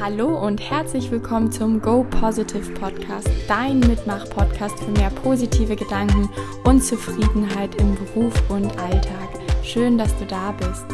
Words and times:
Hallo 0.00 0.44
und 0.44 0.60
herzlich 0.60 1.10
willkommen 1.12 1.52
zum 1.52 1.80
Go 1.80 2.04
Positive 2.04 2.72
Podcast, 2.74 3.28
dein 3.46 3.78
Mitmach-Podcast 3.78 4.78
für 4.80 4.90
mehr 4.90 5.08
positive 5.10 5.76
Gedanken 5.76 6.28
und 6.64 6.82
Zufriedenheit 6.82 7.76
im 7.76 7.94
Beruf 7.94 8.34
und 8.50 8.76
Alltag. 8.76 9.28
Schön, 9.62 9.96
dass 9.96 10.14
du 10.18 10.26
da 10.26 10.50
bist. 10.52 10.84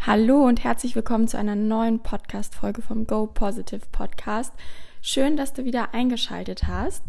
Hallo 0.00 0.46
und 0.46 0.64
herzlich 0.64 0.96
willkommen 0.96 1.28
zu 1.28 1.38
einer 1.38 1.54
neuen 1.54 2.02
Podcast-Folge 2.02 2.82
vom 2.82 3.06
Go 3.06 3.26
Positive 3.26 3.86
Podcast. 3.92 4.52
Schön, 5.00 5.36
dass 5.36 5.52
du 5.52 5.64
wieder 5.64 5.94
eingeschaltet 5.94 6.66
hast. 6.66 7.04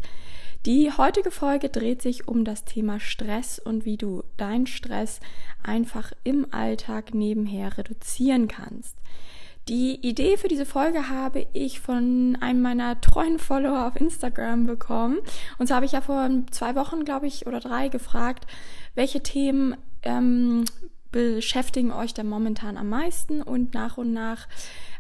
Die 0.66 0.92
heutige 0.92 1.32
Folge 1.32 1.70
dreht 1.70 2.02
sich 2.02 2.28
um 2.28 2.44
das 2.44 2.66
Thema 2.66 3.00
Stress 3.00 3.60
und 3.60 3.86
wie 3.86 3.96
du 3.96 4.24
deinen 4.36 4.68
Stress 4.68 5.22
einfach 5.64 6.12
im 6.26 6.48
Alltag 6.52 7.14
nebenher 7.14 7.78
reduzieren 7.78 8.50
kannst. 8.50 8.98
Die 9.70 9.96
Idee 10.06 10.36
für 10.36 10.48
diese 10.48 10.66
Folge 10.66 11.10
habe 11.10 11.46
ich 11.54 11.80
von 11.80 12.38
einem 12.42 12.62
meiner 12.62 13.00
treuen 13.00 13.40
Follower 13.40 13.88
auf 13.88 13.96
Instagram 13.96 14.66
bekommen. 14.66 15.20
Und 15.60 15.68
so 15.68 15.76
habe 15.76 15.86
ich 15.86 15.94
ja 15.94 16.02
vor 16.02 16.28
zwei 16.52 16.76
Wochen, 16.76 17.06
glaube 17.06 17.28
ich, 17.28 17.46
oder 17.48 17.60
drei 17.60 17.88
gefragt, 17.88 18.48
welche 18.96 19.22
Themen 19.22 19.78
ähm, 20.02 20.66
beschäftigen 21.12 21.92
euch 21.92 22.14
da 22.14 22.24
momentan 22.24 22.78
am 22.78 22.90
meisten 22.90 23.42
und 23.42 23.74
nach 23.74 23.98
und 23.98 24.14
nach 24.14 24.48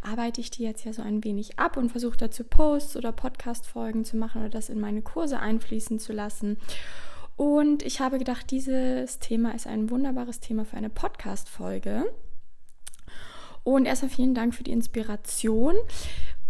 arbeite 0.01 0.41
ich 0.41 0.49
die 0.49 0.63
jetzt 0.63 0.85
ja 0.85 0.93
so 0.93 1.01
ein 1.01 1.23
wenig 1.23 1.59
ab 1.59 1.77
und 1.77 1.91
versuche 1.91 2.17
dazu 2.17 2.43
Posts 2.43 2.97
oder 2.97 3.11
Podcast-Folgen 3.11 4.05
zu 4.05 4.17
machen 4.17 4.41
oder 4.41 4.49
das 4.49 4.69
in 4.69 4.79
meine 4.79 5.01
Kurse 5.01 5.39
einfließen 5.39 5.99
zu 5.99 6.13
lassen. 6.13 6.57
Und 7.35 7.83
ich 7.83 8.01
habe 8.01 8.17
gedacht, 8.17 8.51
dieses 8.51 9.19
Thema 9.19 9.55
ist 9.55 9.67
ein 9.67 9.89
wunderbares 9.89 10.39
Thema 10.39 10.66
für 10.66 10.77
eine 10.77 10.89
Podcast-Folge. 10.89 12.11
Und 13.63 13.85
erstmal 13.85 14.11
vielen 14.11 14.33
Dank 14.33 14.55
für 14.55 14.63
die 14.63 14.71
Inspiration. 14.71 15.75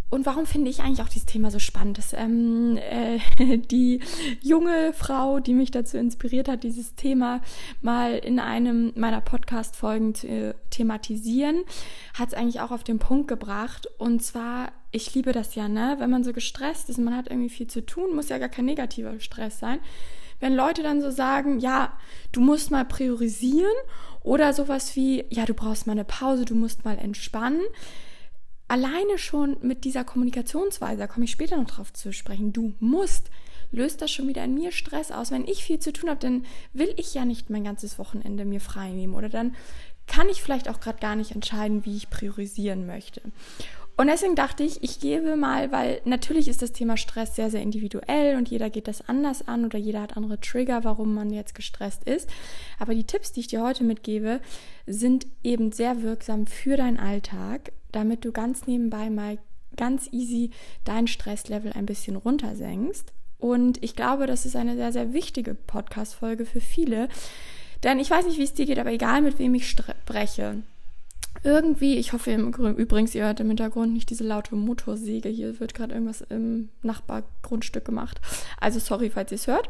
Und 0.09 0.25
warum 0.25 0.47
finde 0.47 0.71
ich 0.71 0.81
eigentlich 0.81 1.02
auch 1.02 1.09
dieses 1.09 1.27
Thema 1.27 1.52
so 1.52 1.59
spannend? 1.59 1.97
Dass, 1.97 2.13
ähm, 2.13 2.77
äh, 2.77 3.19
die 3.57 3.99
junge 4.41 4.91
Frau, 4.93 5.39
die 5.39 5.53
mich 5.53 5.69
dazu 5.71 5.97
inspiriert 5.97 6.47
hat, 6.47 6.63
dieses 6.63 6.95
Thema 6.95 7.41
mal 7.81 8.17
in 8.17 8.39
einem 8.39 8.91
meiner 8.95 9.21
Podcast-Folgen 9.21 10.16
zu 10.16 10.27
äh, 10.27 10.53
thematisieren, 10.71 11.63
hat 12.17 12.29
es 12.29 12.33
eigentlich 12.33 12.59
auch 12.59 12.71
auf 12.71 12.83
den 12.83 12.97
Punkt 12.97 13.27
gebracht. 13.27 13.88
Und 13.99 14.23
zwar, 14.23 14.71
ich 14.91 15.13
liebe 15.13 15.31
das 15.31 15.53
ja, 15.53 15.67
ne? 15.67 15.95
Wenn 15.99 16.09
man 16.09 16.23
so 16.23 16.33
gestresst 16.33 16.89
ist, 16.89 16.97
man 16.97 17.16
hat 17.16 17.29
irgendwie 17.29 17.49
viel 17.49 17.67
zu 17.67 17.85
tun, 17.85 18.16
muss 18.16 18.29
ja 18.29 18.39
gar 18.39 18.49
kein 18.49 18.66
negativer 18.66 19.19
Stress 19.19 19.59
sein. 19.59 19.79
Wenn 20.39 20.55
Leute 20.55 20.81
dann 20.81 21.01
so 21.01 21.11
sagen, 21.11 21.59
ja, 21.59 21.94
du 22.31 22.39
musst 22.41 22.71
mal 22.71 22.85
priorisieren 22.85 23.75
oder 24.21 24.53
sowas 24.53 24.95
wie, 24.95 25.25
ja, 25.29 25.45
du 25.45 25.53
brauchst 25.53 25.85
mal 25.85 25.94
eine 25.94 26.05
Pause, 26.05 26.45
du 26.45 26.55
musst 26.55 26.85
mal 26.85 26.97
entspannen 26.97 27.61
alleine 28.70 29.17
schon 29.17 29.58
mit 29.62 29.84
dieser 29.84 30.06
Kommunikationsweise, 30.06 31.00
da 31.00 31.08
komme 31.08 31.25
ich 31.25 31.31
später 31.31 31.58
noch 31.58 31.67
drauf 31.67 31.92
zu 31.92 32.14
sprechen, 32.14 32.53
du 32.53 32.73
musst, 32.80 33.30
löst 33.72 34.02
das 34.02 34.12
schon 34.12 34.28
wieder 34.28 34.44
in 34.44 34.53
mir 34.53 34.72
Stress 34.72 35.12
aus. 35.12 35.31
Wenn 35.31 35.48
ich 35.48 35.64
viel 35.64 35.80
zu 35.80 35.92
tun 35.92 36.09
habe, 36.09 36.20
dann 36.20 36.45
will 36.73 36.94
ich 36.97 37.14
ja 37.14 37.25
nicht 37.25 37.50
mein 37.50 37.64
ganzes 37.64 38.00
Wochenende 38.00 38.45
mir 38.45 38.62
frei 38.62 38.92
nehmen 38.92 39.14
oder 39.14 39.30
dann 39.30 39.56
kann 40.08 40.30
ich 40.30 40.42
vielleicht 40.42 40.70
auch 40.70 40.80
gerade 40.80 41.00
gar 41.00 41.16
nicht 41.16 41.31
entscheiden, 41.31 41.86
wie 41.86 41.97
ich 41.97 42.09
priorisieren 42.09 42.88
möchte. 42.88 43.22
Und 43.95 44.08
deswegen 44.08 44.36
dachte 44.36 44.64
ich, 44.64 44.81
ich 44.81 45.02
gebe 45.02 45.36
mal, 45.36 45.73
weil 45.73 46.00
natürlich 46.06 46.47
ist 46.47 46.62
das 46.62 46.72
Thema 46.72 46.95
Stress 46.95 47.36
sehr, 47.36 47.50
sehr 47.50 47.62
individuell 47.62 48.38
und 48.38 48.50
jeder 48.50 48.70
geht 48.70 48.88
das 48.88 49.08
anders 49.09 49.45
an 49.45 49.66
oder 49.66 49.78
jeder 49.78 50.02
hat 50.02 50.16
andere 50.16 50.40
Trigger, 50.40 50.86
warum 50.86 51.14
man 51.14 51.31
jetzt 51.31 51.53
gestresst 51.53 52.06
ist. 52.06 52.30
Aber 52.80 52.95
die 52.95 53.03
Tipps, 53.03 53.34
die 53.34 53.42
ich 53.42 53.47
dir 53.47 53.62
heute 53.62 53.84
mitgebe, 53.84 54.40
sind 54.88 55.28
eben 55.44 55.74
sehr 55.74 56.02
wirksam 56.02 56.47
für 56.47 56.78
deinen 56.78 56.97
Alltag, 56.97 57.74
damit 57.91 58.25
du 58.25 58.31
ganz 58.31 58.67
nebenbei 58.67 59.09
mal 59.09 59.38
ganz 59.75 60.09
easy 60.11 60.51
dein 60.83 61.07
Stresslevel 61.07 61.73
ein 61.73 61.85
bisschen 61.85 62.16
runtersenkst. 62.16 63.13
Und 63.38 63.81
ich 63.83 63.95
glaube, 63.95 64.27
das 64.27 64.45
ist 64.45 64.55
eine 64.55 64.75
sehr, 64.75 64.91
sehr 64.91 65.13
wichtige 65.13 65.55
Podcast-Folge 65.55 66.45
für 66.45 66.59
viele. 66.59 67.07
Denn 67.83 67.99
ich 67.99 68.11
weiß 68.11 68.25
nicht, 68.25 68.38
wie 68.38 68.44
es 68.44 68.53
dir 68.53 68.66
geht, 68.66 68.79
aber 68.79 68.91
egal 68.91 69.22
mit 69.22 69.39
wem 69.39 69.55
ich 69.55 69.69
spreche, 69.69 70.63
irgendwie, 71.44 71.95
ich 71.95 72.11
hoffe 72.11 72.31
im, 72.31 72.51
übrigens, 72.51 73.16
ihr 73.16 73.23
hört 73.23 73.39
im 73.39 73.47
Hintergrund 73.47 73.94
nicht 73.94 74.09
diese 74.09 74.25
laute 74.25 74.55
Motorsäge. 74.55 75.29
Hier 75.29 75.59
wird 75.59 75.73
gerade 75.73 75.94
irgendwas 75.94 76.22
im 76.22 76.69
Nachbargrundstück 76.81 77.85
gemacht. 77.85 78.19
Also 78.59 78.79
sorry, 78.79 79.09
falls 79.09 79.31
ihr 79.31 79.35
es 79.35 79.47
hört. 79.47 79.69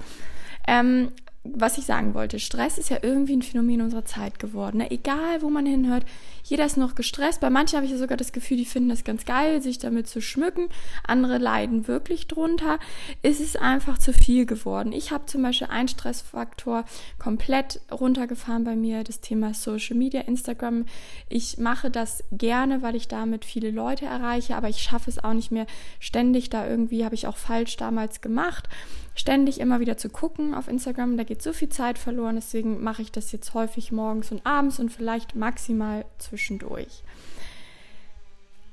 Ähm, 0.68 1.12
was 1.44 1.78
ich 1.78 1.86
sagen 1.86 2.14
wollte, 2.14 2.38
Stress 2.38 2.78
ist 2.78 2.90
ja 2.90 2.98
irgendwie 3.02 3.36
ein 3.36 3.42
Phänomen 3.42 3.82
unserer 3.82 4.04
Zeit 4.04 4.40
geworden. 4.40 4.80
Ne? 4.80 4.92
Egal, 4.92 5.42
wo 5.42 5.50
man 5.50 5.66
hinhört, 5.66 6.06
jeder 6.44 6.66
ist 6.66 6.76
noch 6.76 6.96
gestresst. 6.96 7.40
Bei 7.40 7.50
manchen 7.50 7.78
habe 7.78 7.86
ich 7.86 7.94
ja 7.94 7.98
sogar 7.98 8.18
das 8.18 8.34
Gefühl, 8.34 8.58
die 8.58 8.66
finden 8.66 8.90
das 8.90 9.06
ganz 9.06 9.24
geil, 9.24 9.62
sich 9.62 9.80
damit 9.80 10.08
zu 10.08 10.22
schmücken. 10.22 10.68
Andere 11.08 11.38
leiden 11.38 11.88
wirklich 11.88 12.28
drunter. 12.28 12.78
Es 13.22 13.40
ist 13.40 13.58
einfach 13.58 13.98
zu 13.98 14.12
viel 14.12 14.46
geworden. 14.46 14.92
Ich 14.92 15.12
habe 15.12 15.28
zum 15.28 15.42
Beispiel 15.42 15.68
einen 15.68 15.88
Stressfaktor 15.88 16.84
komplett 17.20 17.80
runtergefahren 17.90 18.66
bei 18.66 18.76
mir, 18.76 19.06
das 19.06 19.22
Thema 19.22 19.54
Social 19.54 19.96
Media, 19.96 20.22
Instagram. 20.22 20.86
Ich 21.30 21.58
mache 21.58 21.90
das 21.90 22.24
gerne, 22.34 22.82
weil 22.82 22.96
ich 22.96 23.08
damit 23.08 23.46
viele 23.46 23.72
Leute 23.72 24.06
erreiche, 24.06 24.58
aber 24.58 24.68
ich 24.68 24.80
schaffe 24.80 25.10
es 25.10 25.24
auch 25.24 25.34
nicht 25.34 25.52
mehr 25.52 25.68
ständig. 26.02 26.50
Da 26.50 26.68
irgendwie 26.68 27.06
habe 27.06 27.16
ich 27.16 27.28
auch 27.28 27.38
falsch 27.38 27.78
damals 27.78 28.20
gemacht 28.20 28.68
ständig 29.16 29.60
immer 29.60 29.80
wieder 29.80 29.98
zu 29.98 30.10
gucken 30.10 30.54
auf 30.54 30.68
Instagram. 30.68 31.18
Da 31.18 31.24
geht 31.24 31.42
so 31.42 31.54
viel 31.54 31.70
Zeit 31.70 31.98
verloren. 31.98 32.36
Deswegen 32.36 32.84
mache 32.84 33.02
ich 33.02 33.12
das 33.12 33.32
jetzt 33.32 33.54
häufig 33.54 33.92
morgens 33.92 34.32
und 34.32 34.46
abends 34.46 34.80
und 34.80 34.90
vielleicht 34.90 35.36
maximal 35.36 36.06
zwischendurch. 36.18 37.04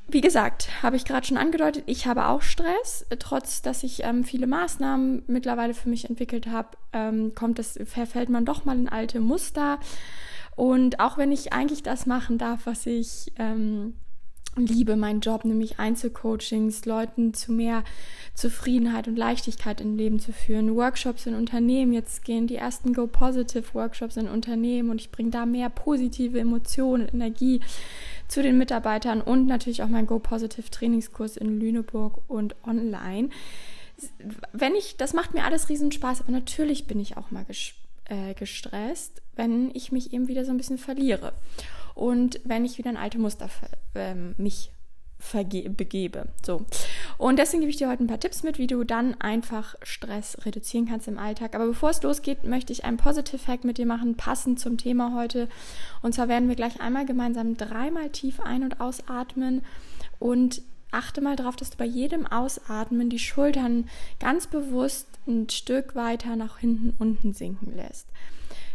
Wie 0.08 0.20
gesagt, 0.20 0.68
habe 0.82 0.94
ich 0.94 1.04
gerade 1.04 1.26
schon 1.26 1.36
angedeutet, 1.36 1.82
ich 1.86 2.06
habe 2.06 2.26
auch 2.26 2.42
Stress. 2.42 3.04
Trotz, 3.18 3.60
dass 3.62 3.82
ich 3.82 4.04
ähm, 4.04 4.22
viele 4.22 4.46
Maßnahmen 4.46 5.24
mittlerweile 5.26 5.74
für 5.74 5.88
mich 5.88 6.08
entwickelt 6.08 6.46
habe, 6.46 6.76
ähm, 6.92 7.34
kommt 7.34 7.58
es, 7.58 7.78
verfällt 7.84 8.28
man 8.28 8.44
doch 8.44 8.64
mal 8.64 8.78
in 8.78 8.88
alte 8.88 9.18
Muster. 9.18 9.80
Und 10.54 11.00
auch 11.00 11.18
wenn 11.18 11.32
ich 11.32 11.52
eigentlich 11.52 11.82
das 11.82 12.06
machen 12.06 12.38
darf, 12.38 12.66
was 12.66 12.86
ich 12.86 13.32
ähm, 13.36 13.94
liebe 14.56 14.96
meinen 14.96 15.20
Job, 15.20 15.44
nämlich 15.44 15.78
Einzelcoachings, 15.78 16.84
Leuten 16.86 17.34
zu 17.34 17.52
mehr 17.52 17.84
Zufriedenheit 18.34 19.08
und 19.08 19.16
Leichtigkeit 19.16 19.80
im 19.80 19.96
Leben 19.96 20.18
zu 20.18 20.32
führen, 20.32 20.74
Workshops 20.74 21.26
in 21.26 21.34
Unternehmen. 21.34 21.92
Jetzt 21.92 22.24
gehen 22.24 22.46
die 22.46 22.56
ersten 22.56 22.92
Go 22.92 23.06
Positive 23.06 23.74
Workshops 23.74 24.16
in 24.16 24.28
Unternehmen 24.28 24.90
und 24.90 25.00
ich 25.00 25.10
bringe 25.10 25.30
da 25.30 25.46
mehr 25.46 25.68
positive 25.70 26.38
Emotionen, 26.38 27.08
Energie 27.08 27.60
zu 28.28 28.42
den 28.42 28.58
Mitarbeitern 28.58 29.20
und 29.20 29.46
natürlich 29.46 29.82
auch 29.82 29.88
mein 29.88 30.06
Go 30.06 30.18
Positive 30.18 30.70
Trainingskurs 30.70 31.36
in 31.36 31.60
Lüneburg 31.60 32.18
und 32.28 32.56
online. 32.66 33.30
Wenn 34.52 34.74
ich, 34.74 34.96
das 34.96 35.14
macht 35.14 35.32
mir 35.32 35.44
alles 35.44 35.68
riesen 35.68 35.92
Spaß, 35.92 36.22
aber 36.22 36.32
natürlich 36.32 36.86
bin 36.86 37.00
ich 37.00 37.16
auch 37.16 37.30
mal 37.30 37.46
äh, 38.04 38.34
gestresst, 38.34 39.22
wenn 39.34 39.70
ich 39.74 39.92
mich 39.92 40.12
eben 40.12 40.28
wieder 40.28 40.44
so 40.44 40.50
ein 40.50 40.58
bisschen 40.58 40.78
verliere 40.78 41.32
und 41.96 42.40
wenn 42.44 42.64
ich 42.64 42.76
wieder 42.76 42.90
ein 42.90 42.98
alte 42.98 43.18
Muster 43.18 43.48
ähm, 43.94 44.34
mich 44.36 44.70
begebe. 45.68 46.28
So. 46.44 46.64
Und 47.16 47.38
deswegen 47.38 47.60
gebe 47.60 47.70
ich 47.70 47.78
dir 47.78 47.88
heute 47.88 48.04
ein 48.04 48.06
paar 48.06 48.20
Tipps 48.20 48.42
mit, 48.42 48.58
wie 48.58 48.66
du 48.66 48.84
dann 48.84 49.18
einfach 49.18 49.74
Stress 49.82 50.36
reduzieren 50.44 50.86
kannst 50.86 51.08
im 51.08 51.18
Alltag. 51.18 51.54
Aber 51.54 51.66
bevor 51.66 51.90
es 51.90 52.02
losgeht, 52.02 52.44
möchte 52.44 52.72
ich 52.72 52.84
einen 52.84 52.98
Positive 52.98 53.44
Hack 53.46 53.64
mit 53.64 53.78
dir 53.78 53.86
machen, 53.86 54.16
passend 54.16 54.60
zum 54.60 54.76
Thema 54.76 55.14
heute. 55.14 55.48
Und 56.02 56.14
zwar 56.14 56.28
werden 56.28 56.48
wir 56.48 56.54
gleich 56.54 56.80
einmal 56.80 57.06
gemeinsam 57.06 57.56
dreimal 57.56 58.10
tief 58.10 58.40
ein- 58.40 58.62
und 58.62 58.80
ausatmen 58.80 59.62
und 60.18 60.60
achte 60.92 61.22
mal 61.22 61.34
darauf, 61.34 61.56
dass 61.56 61.70
du 61.70 61.78
bei 61.78 61.86
jedem 61.86 62.26
Ausatmen 62.26 63.08
die 63.08 63.18
Schultern 63.18 63.88
ganz 64.20 64.46
bewusst 64.46 65.08
ein 65.26 65.48
Stück 65.48 65.94
weiter 65.94 66.36
nach 66.36 66.58
hinten 66.58 66.94
unten 66.98 67.32
sinken 67.32 67.74
lässt. 67.74 68.06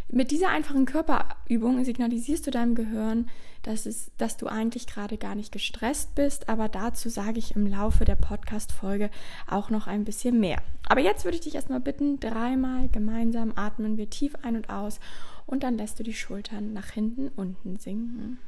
Mit 0.08 0.30
dieser 0.30 0.48
einfachen 0.48 0.84
Körperübung 0.84 1.84
signalisierst 1.84 2.46
du 2.46 2.50
deinem 2.50 2.74
Gehirn, 2.74 3.28
dass, 3.62 3.86
es, 3.86 4.10
dass 4.18 4.36
du 4.36 4.46
eigentlich 4.46 4.86
gerade 4.86 5.16
gar 5.16 5.34
nicht 5.34 5.52
gestresst 5.52 6.14
bist, 6.14 6.48
aber 6.48 6.68
dazu 6.68 7.08
sage 7.08 7.38
ich 7.38 7.56
im 7.56 7.66
Laufe 7.66 8.04
der 8.04 8.16
Podcast-Folge 8.16 9.10
auch 9.48 9.70
noch 9.70 9.86
ein 9.86 10.04
bisschen 10.04 10.38
mehr. 10.40 10.58
Aber 10.88 11.00
jetzt 11.00 11.24
würde 11.24 11.36
ich 11.36 11.42
dich 11.42 11.54
erstmal 11.54 11.80
bitten, 11.80 12.20
dreimal 12.20 12.88
gemeinsam 12.88 13.52
atmen 13.56 13.96
wir 13.96 14.10
tief 14.10 14.34
ein 14.42 14.56
und 14.56 14.68
aus 14.68 15.00
und 15.46 15.62
dann 15.62 15.78
lässt 15.78 15.98
du 15.98 16.02
die 16.02 16.14
Schultern 16.14 16.72
nach 16.72 16.90
hinten 16.90 17.28
unten 17.28 17.78
sinken. 17.78 18.38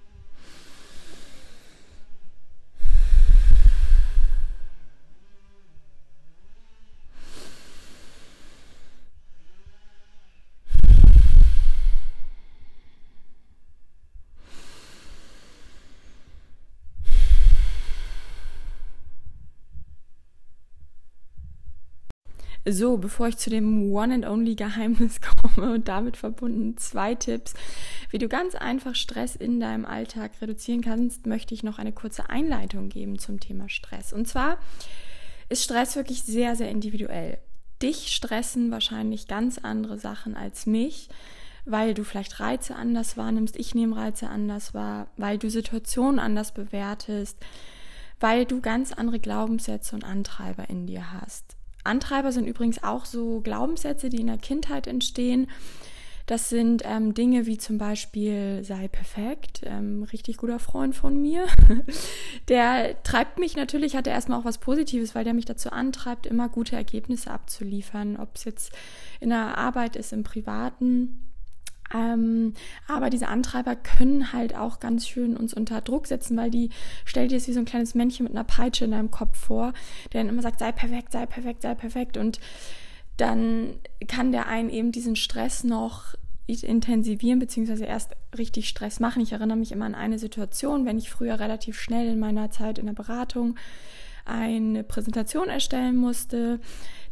So, 22.67 22.97
bevor 22.97 23.29
ich 23.29 23.37
zu 23.37 23.51
dem 23.51 23.93
One 23.93 24.15
and 24.15 24.27
Only 24.27 24.55
Geheimnis 24.55 25.21
komme 25.55 25.73
und 25.75 25.89
damit 25.89 26.17
verbunden 26.17 26.79
zwei 26.79 27.15
Tipps, 27.15 27.53
wie 28.11 28.19
du 28.19 28.29
ganz 28.29 28.55
einfach 28.55 28.95
Stress 28.95 29.37
in 29.37 29.61
deinem 29.61 29.85
Alltag 29.85 30.33
reduzieren 30.41 30.81
kannst, 30.81 31.27
möchte 31.27 31.53
ich 31.53 31.63
noch 31.63 31.79
eine 31.79 31.93
kurze 31.93 32.31
Einleitung 32.31 32.89
geben 32.89 33.19
zum 33.19 33.39
Thema 33.39 33.69
Stress. 33.69 34.15
Und 34.15 34.27
zwar 34.27 34.59
ist 35.51 35.63
Stress 35.63 35.95
wirklich 35.95 36.23
sehr, 36.23 36.57
sehr 36.57 36.71
individuell. 36.71 37.39
Dich 37.83 38.15
stressen 38.15 38.71
wahrscheinlich 38.71 39.29
ganz 39.29 39.59
andere 39.59 39.99
Sachen 39.99 40.35
als 40.35 40.65
mich, 40.65 41.11
weil 41.67 41.93
du 41.93 42.03
vielleicht 42.03 42.41
Reize 42.41 42.77
anders 42.77 43.19
wahrnimmst. 43.19 43.57
Ich 43.57 43.75
nehme 43.75 43.97
Reize 43.97 44.31
anders 44.31 44.73
wahr, 44.73 45.09
weil 45.19 45.37
du 45.37 45.51
Situationen 45.51 46.19
anders 46.19 46.55
bewertest, 46.55 47.39
weil 48.21 48.47
du 48.47 48.63
ganz 48.63 48.93
andere 48.93 49.19
Glaubenssätze 49.19 49.95
und 49.95 50.05
Antreiber 50.05 50.71
in 50.71 50.87
dir 50.87 51.13
hast. 51.13 51.57
Antreiber 51.85 52.33
sind 52.33 52.47
übrigens 52.47 52.83
auch 52.83 53.05
so 53.05 53.41
Glaubenssätze, 53.41 54.09
die 54.09 54.21
in 54.21 54.27
der 54.27 54.39
Kindheit 54.39 54.87
entstehen. 54.87 55.49
Das 56.27 56.49
sind 56.49 56.83
ähm, 56.87 57.13
Dinge 57.13 57.45
wie 57.45 57.59
zum 57.59 57.77
Beispiel 57.77 58.65
sei 58.65 58.89
perfekt, 58.89 59.61
ähm, 59.65 60.05
richtig 60.05 60.39
guter 60.39 60.59
Freund 60.59 60.95
von 60.95 61.21
mir. 61.21 61.47
der 62.49 63.03
treibt 63.03 63.39
mich 63.39 63.57
natürlich, 63.57 63.95
hat 63.95 64.07
er 64.07 64.15
erstmal 64.15 64.41
auch 64.41 64.47
was 64.47 64.57
Positives, 64.57 65.15
weil 65.15 65.25
der 65.25 65.35
mich 65.35 65.45
dazu 65.45 65.71
antreibt, 65.71 66.25
immer 66.25 66.49
gute 66.49 66.77
Ergebnisse 66.77 67.31
abzuliefern, 67.31 68.17
ob 68.17 68.37
es 68.37 68.45
jetzt 68.45 68.73
in 69.21 69.29
der 69.29 69.59
Arbeit 69.59 69.97
ist, 69.97 70.15
im 70.15 70.25
Privaten. 70.25 71.24
Ähm, 71.95 72.55
aber 72.89 73.09
diese 73.09 73.29
Antreiber 73.29 73.77
können 73.77 74.33
halt 74.33 74.57
auch 74.57 74.81
ganz 74.81 75.07
schön 75.07 75.37
uns 75.37 75.55
unter 75.55 75.81
Druck 75.81 76.07
setzen, 76.09 76.37
weil 76.37 76.51
die, 76.51 76.71
stell 77.05 77.29
dir 77.29 77.37
das 77.37 77.47
wie 77.47 77.53
so 77.53 77.61
ein 77.61 77.67
kleines 77.67 77.95
Männchen 77.95 78.25
mit 78.25 78.35
einer 78.35 78.45
Peitsche 78.45 78.85
in 78.85 78.91
deinem 78.91 79.11
Kopf 79.11 79.39
vor, 79.39 79.73
der 80.13 80.23
dann 80.23 80.29
immer 80.29 80.43
sagt, 80.43 80.59
sei 80.59 80.73
perfekt, 80.73 81.13
sei 81.13 81.25
perfekt, 81.27 81.63
sei 81.63 81.75
perfekt. 81.75 82.17
Und 82.17 82.41
dann 83.17 83.79
kann 84.09 84.33
der 84.33 84.49
einen 84.49 84.71
eben 84.71 84.91
diesen 84.91 85.15
Stress 85.15 85.63
noch 85.63 86.17
intensivieren, 86.47 87.39
beziehungsweise 87.39 87.85
erst 87.85 88.13
richtig 88.37 88.69
Stress 88.69 89.01
machen. 89.01 89.23
Ich 89.23 89.33
erinnere 89.33 89.57
mich 89.57 89.73
immer 89.73 89.87
an 89.87 89.95
eine 89.95 90.19
Situation, 90.19 90.85
wenn 90.85 90.99
ich 90.99 91.11
früher 91.11 91.41
relativ 91.41 91.81
schnell 91.81 92.09
in 92.09 92.19
meiner 92.19 92.51
Zeit 92.51 92.79
in 92.79 92.87
der 92.87 92.93
Beratung 92.93 93.57
eine 94.25 94.85
Präsentation 94.85 95.49
erstellen 95.49 95.97
musste, 95.97 96.61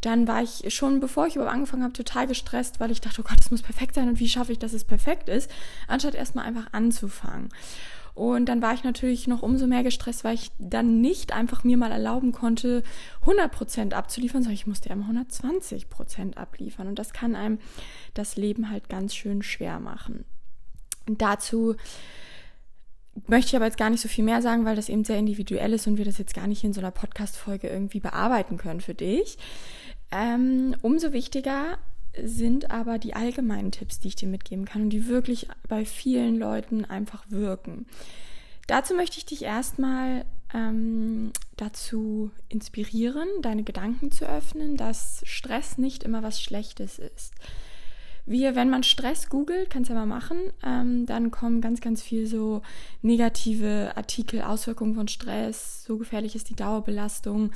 dann 0.00 0.26
war 0.26 0.42
ich 0.42 0.74
schon, 0.74 1.00
bevor 1.00 1.26
ich 1.26 1.36
überhaupt 1.36 1.54
angefangen 1.54 1.84
habe, 1.84 1.92
total 1.92 2.26
gestresst, 2.26 2.80
weil 2.80 2.90
ich 2.90 3.00
dachte, 3.00 3.22
oh 3.22 3.28
Gott, 3.28 3.38
es 3.40 3.50
muss 3.50 3.62
perfekt 3.62 3.94
sein 3.94 4.08
und 4.08 4.18
wie 4.18 4.28
schaffe 4.28 4.52
ich, 4.52 4.58
dass 4.58 4.72
es 4.72 4.84
perfekt 4.84 5.28
ist, 5.28 5.50
anstatt 5.86 6.14
erstmal 6.14 6.46
einfach 6.46 6.72
anzufangen. 6.72 7.50
Und 8.14 8.46
dann 8.46 8.60
war 8.60 8.74
ich 8.74 8.84
natürlich 8.84 9.26
noch 9.26 9.42
umso 9.42 9.66
mehr 9.66 9.82
gestresst, 9.82 10.22
weil 10.22 10.34
ich 10.34 10.50
dann 10.58 11.00
nicht 11.00 11.32
einfach 11.32 11.64
mir 11.64 11.78
mal 11.78 11.92
erlauben 11.92 12.32
konnte, 12.32 12.82
100% 13.24 13.94
abzuliefern, 13.94 14.42
sondern 14.42 14.54
ich 14.54 14.66
musste 14.66 14.90
immer 14.90 15.06
120% 15.06 16.36
abliefern. 16.36 16.88
Und 16.88 16.98
das 16.98 17.14
kann 17.14 17.34
einem 17.34 17.58
das 18.12 18.36
Leben 18.36 18.70
halt 18.70 18.90
ganz 18.90 19.14
schön 19.14 19.42
schwer 19.42 19.80
machen. 19.80 20.26
Und 21.08 21.22
dazu 21.22 21.76
möchte 23.26 23.50
ich 23.50 23.56
aber 23.56 23.66
jetzt 23.66 23.78
gar 23.78 23.90
nicht 23.90 24.00
so 24.00 24.08
viel 24.08 24.24
mehr 24.24 24.42
sagen, 24.42 24.64
weil 24.64 24.76
das 24.76 24.88
eben 24.88 25.04
sehr 25.04 25.18
individuell 25.18 25.72
ist 25.72 25.86
und 25.86 25.98
wir 25.98 26.04
das 26.04 26.18
jetzt 26.18 26.34
gar 26.34 26.46
nicht 26.46 26.64
in 26.64 26.72
so 26.72 26.80
einer 26.80 26.90
Podcast-Folge 26.90 27.68
irgendwie 27.68 28.00
bearbeiten 28.00 28.56
können 28.56 28.80
für 28.80 28.94
dich. 28.94 29.38
Ähm, 30.10 30.76
umso 30.82 31.12
wichtiger 31.12 31.78
sind 32.22 32.70
aber 32.70 32.98
die 32.98 33.14
allgemeinen 33.14 33.72
Tipps, 33.72 33.98
die 33.98 34.08
ich 34.08 34.16
dir 34.16 34.28
mitgeben 34.28 34.64
kann 34.64 34.82
und 34.82 34.90
die 34.90 35.08
wirklich 35.08 35.48
bei 35.68 35.84
vielen 35.84 36.38
Leuten 36.38 36.84
einfach 36.84 37.24
wirken. 37.28 37.86
Dazu 38.66 38.94
möchte 38.94 39.18
ich 39.18 39.26
dich 39.26 39.42
erstmal 39.42 40.24
ähm, 40.54 41.32
dazu 41.56 42.30
inspirieren, 42.48 43.28
deine 43.40 43.64
Gedanken 43.64 44.10
zu 44.10 44.26
öffnen, 44.26 44.76
dass 44.76 45.22
Stress 45.24 45.78
nicht 45.78 46.04
immer 46.04 46.22
was 46.22 46.40
Schlechtes 46.40 46.98
ist. 46.98 47.32
Wir, 48.24 48.54
wenn 48.54 48.70
man 48.70 48.84
Stress 48.84 49.28
googelt, 49.28 49.68
kannst 49.68 49.90
ja 49.90 49.96
mal 49.96 50.06
machen, 50.06 50.38
ähm, 50.64 51.06
dann 51.06 51.30
kommen 51.30 51.60
ganz, 51.60 51.80
ganz 51.80 52.02
viel 52.02 52.26
so 52.26 52.62
negative 53.02 53.92
Artikel, 53.96 54.42
Auswirkungen 54.42 54.94
von 54.94 55.08
Stress, 55.08 55.84
so 55.84 55.98
gefährlich 55.98 56.36
ist 56.36 56.48
die 56.48 56.54
Dauerbelastung. 56.54 57.50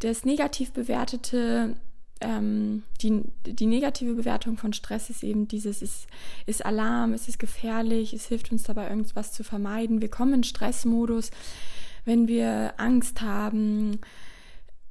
Das 0.00 0.24
negativ 0.24 0.72
bewertete 0.72 1.76
ähm, 2.20 2.82
die, 3.00 3.22
die 3.44 3.66
negative 3.66 4.14
Bewertung 4.14 4.56
von 4.56 4.72
Stress 4.72 5.10
ist 5.10 5.22
eben 5.22 5.46
dieses, 5.46 5.82
ist, 5.82 6.06
ist 6.46 6.64
Alarm, 6.64 7.12
es 7.12 7.28
ist 7.28 7.38
gefährlich, 7.38 8.12
es 8.12 8.26
hilft 8.26 8.50
uns 8.50 8.64
dabei, 8.64 8.88
irgendwas 8.88 9.32
zu 9.32 9.44
vermeiden. 9.44 10.00
Wir 10.00 10.10
kommen 10.10 10.34
in 10.34 10.44
Stressmodus, 10.44 11.30
wenn 12.04 12.26
wir 12.26 12.74
Angst 12.76 13.20
haben, 13.20 14.00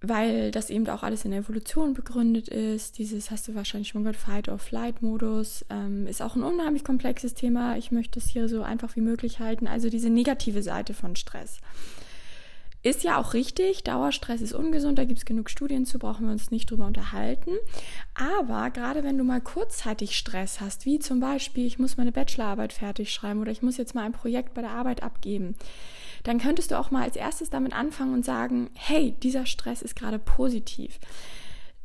weil 0.08 0.52
das 0.52 0.70
eben 0.70 0.88
auch 0.90 1.04
alles 1.04 1.26
in 1.26 1.32
der 1.32 1.42
Evolution 1.42 1.94
begründet 1.94 2.48
ist. 2.48 2.98
Dieses 2.98 3.32
hast 3.32 3.48
du 3.48 3.56
wahrscheinlich 3.56 3.90
schon 3.90 4.04
gehört, 4.04 4.18
Fight-or-Flight-Modus 4.18 5.66
ähm, 5.70 6.08
ist 6.08 6.22
auch 6.22 6.36
ein 6.36 6.44
unheimlich 6.44 6.84
komplexes 6.84 7.34
Thema. 7.34 7.78
Ich 7.78 7.92
möchte 7.92 8.20
es 8.20 8.30
hier 8.30 8.50
so 8.50 8.64
einfach 8.64 8.96
wie 8.96 9.02
möglich 9.02 9.40
halten. 9.40 9.68
Also 9.68 9.90
diese 9.90 10.10
negative 10.10 10.64
Seite 10.64 10.94
von 10.94 11.16
Stress. 11.16 11.60
Ist 12.84 13.04
ja 13.04 13.20
auch 13.20 13.34
richtig, 13.34 13.84
Dauerstress 13.84 14.40
ist 14.40 14.54
ungesund, 14.54 15.00
da 15.00 15.04
gibt 15.04 15.18
es 15.18 15.26
genug 15.26 15.50
Studien 15.50 15.86
zu, 15.86 15.98
brauchen 15.98 16.28
wir 16.28 16.32
uns 16.32 16.52
nicht 16.52 16.70
drüber 16.70 16.86
unterhalten. 16.86 17.52
Aber 18.14 18.70
gerade 18.70 19.04
wenn 19.04 19.18
du 19.18 19.24
mal 19.24 19.42
kurzzeitig 19.42 20.16
Stress 20.16 20.62
hast, 20.62 20.86
wie 20.86 21.00
zum 21.00 21.20
Beispiel, 21.20 21.66
ich 21.66 21.80
muss 21.80 21.98
meine 21.98 22.12
Bachelorarbeit 22.12 22.74
fertig 22.74 23.12
schreiben 23.12 23.42
oder 23.42 23.52
ich 23.52 23.64
muss 23.64 23.78
jetzt 23.78 23.96
mal 23.96 24.04
ein 24.04 24.14
Projekt 24.14 24.54
bei 24.54 24.62
der 24.62 24.70
Arbeit 24.70 25.02
abgeben, 25.04 25.56
dann 26.28 26.40
könntest 26.40 26.72
du 26.72 26.78
auch 26.78 26.92
mal 26.92 27.04
als 27.04 27.16
erstes 27.16 27.50
damit 27.50 27.74
anfangen 27.74 28.14
und 28.14 28.26
sagen, 28.26 28.70
hey, 28.74 29.16
dieser 29.24 29.46
Stress 29.46 29.82
ist 29.82 29.96
gerade 29.96 30.20
positiv. 30.20 31.00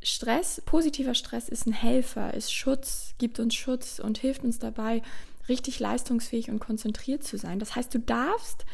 Stress, 0.03 0.61
positiver 0.67 1.15
Stress 1.15 1.49
ist 1.49 1.67
ein 1.67 1.73
Helfer, 1.73 2.35
ist 2.35 2.53
Schutz, 2.53 3.15
gibt 3.19 3.39
uns 3.39 3.55
Schutz 3.55 4.01
und 4.01 4.19
hilft 4.19 4.43
uns 4.43 4.59
dabei, 4.59 5.03
richtig 5.49 5.79
leistungsfähig 5.79 6.51
und 6.51 6.59
konzentriert 6.59 7.23
zu 7.23 7.39
sein. 7.39 7.61
Das 7.61 7.77
heißt, 7.77 7.95
du 7.95 8.01
darfst 8.01 8.67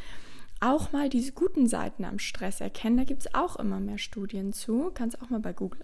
auch 0.60 0.90
mal 0.92 1.10
diese 1.10 1.32
guten 1.32 1.68
Seiten 1.68 2.06
am 2.06 2.18
Stress 2.18 2.62
erkennen. 2.62 2.96
Da 2.96 3.04
gibt 3.04 3.26
es 3.26 3.34
auch 3.34 3.56
immer 3.56 3.78
mehr 3.78 3.98
Studien 3.98 4.54
zu. 4.54 4.90
Kannst 4.94 5.20
auch 5.22 5.28
mal 5.28 5.40
bei 5.40 5.52
Google 5.52 5.82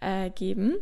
eingeben. 0.00 0.74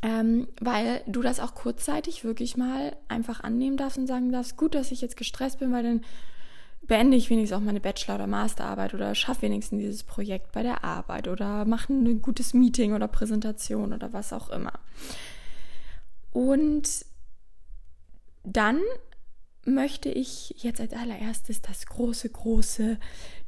Ähm, 0.00 0.48
weil 0.60 1.02
du 1.06 1.20
das 1.20 1.40
auch 1.40 1.54
kurzzeitig 1.54 2.24
wirklich 2.24 2.56
mal 2.56 2.96
einfach 3.08 3.40
annehmen 3.40 3.76
darfst 3.76 3.98
und 3.98 4.06
sagen 4.06 4.32
darfst, 4.32 4.56
gut, 4.56 4.74
dass 4.74 4.92
ich 4.92 5.00
jetzt 5.00 5.16
gestresst 5.16 5.58
bin, 5.58 5.72
weil 5.72 5.82
dann 5.82 6.04
beende 6.86 7.16
ich 7.16 7.30
wenigstens 7.30 7.56
auch 7.56 7.64
meine 7.64 7.80
Bachelor- 7.80 8.16
oder 8.16 8.26
Masterarbeit 8.26 8.94
oder 8.94 9.14
schaffe 9.14 9.42
wenigstens 9.42 9.80
dieses 9.80 10.02
Projekt 10.02 10.52
bei 10.52 10.62
der 10.62 10.84
Arbeit 10.84 11.28
oder 11.28 11.64
mache 11.64 11.92
ein 11.92 12.22
gutes 12.22 12.54
Meeting 12.54 12.92
oder 12.92 13.08
Präsentation 13.08 13.92
oder 13.92 14.12
was 14.12 14.32
auch 14.32 14.50
immer. 14.50 14.72
Und 16.32 17.06
dann 18.42 18.80
möchte 19.66 20.10
ich 20.10 20.54
jetzt 20.58 20.80
als 20.80 20.92
allererstes 20.92 21.62
das 21.62 21.86
große, 21.86 22.28
große 22.28 22.98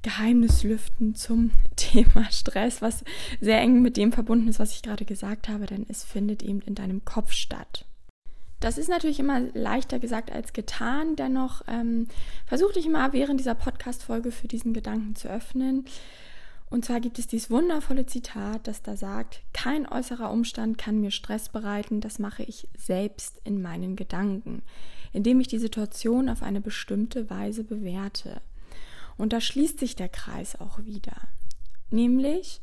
Geheimnis 0.03 0.63
lüften 0.63 1.15
zum 1.15 1.51
Thema 1.77 2.31
Stress, 2.31 2.81
was 2.81 3.05
sehr 3.41 3.61
eng 3.61 3.83
mit 3.83 3.97
dem 3.97 4.13
verbunden 4.13 4.49
ist, 4.49 4.59
was 4.59 4.73
ich 4.73 4.83
gerade 4.83 5.05
gesagt 5.05 5.49
habe, 5.49 5.67
denn 5.67 5.85
es 5.89 6.05
findet 6.05 6.43
eben 6.43 6.61
in 6.63 6.75
deinem 6.75 7.05
Kopf 7.05 7.33
statt. 7.33 7.85
Das 8.61 8.79
ist 8.79 8.89
natürlich 8.89 9.21
immer 9.21 9.41
leichter 9.41 9.99
gesagt 9.99 10.33
als 10.33 10.53
getan, 10.53 11.17
dennoch 11.17 11.63
ähm, 11.69 12.09
versuche 12.47 12.75
dich 12.75 12.89
mal 12.89 13.13
während 13.13 13.39
dieser 13.39 13.55
Podcast-Folge 13.55 14.31
für 14.31 14.49
diesen 14.49 14.73
Gedanken 14.73 15.15
zu 15.15 15.29
öffnen. 15.29 15.85
Und 16.69 16.85
zwar 16.85 17.01
gibt 17.01 17.19
es 17.19 17.29
dieses 17.29 17.51
wundervolle 17.51 18.07
Zitat, 18.07 18.67
das 18.67 18.83
da 18.83 18.97
sagt, 18.97 19.43
kein 19.53 19.87
äußerer 19.87 20.31
Umstand 20.31 20.79
kann 20.79 21.01
mir 21.01 21.13
Stress 21.13 21.49
bereiten, 21.49 22.01
das 22.01 22.19
mache 22.19 22.43
ich 22.43 22.69
selbst 22.77 23.41
in 23.45 23.63
meinen 23.63 23.95
Gedanken 23.95 24.63
indem 25.17 25.41
ich 25.41 25.49
die 25.49 25.59
Situation 25.59 26.29
auf 26.29 26.43
eine 26.43 26.61
bestimmte 26.61 27.31
Weise 27.31 27.65
bewerte. 27.65 28.43
Und 29.17 29.33
da 29.33 29.41
schließt 29.41 29.79
sich 29.79 29.97
der 29.97 30.11
Kreis 30.11 30.61
auch 30.61 30.85
wieder. 30.85 31.17
Nämlich, 31.91 32.61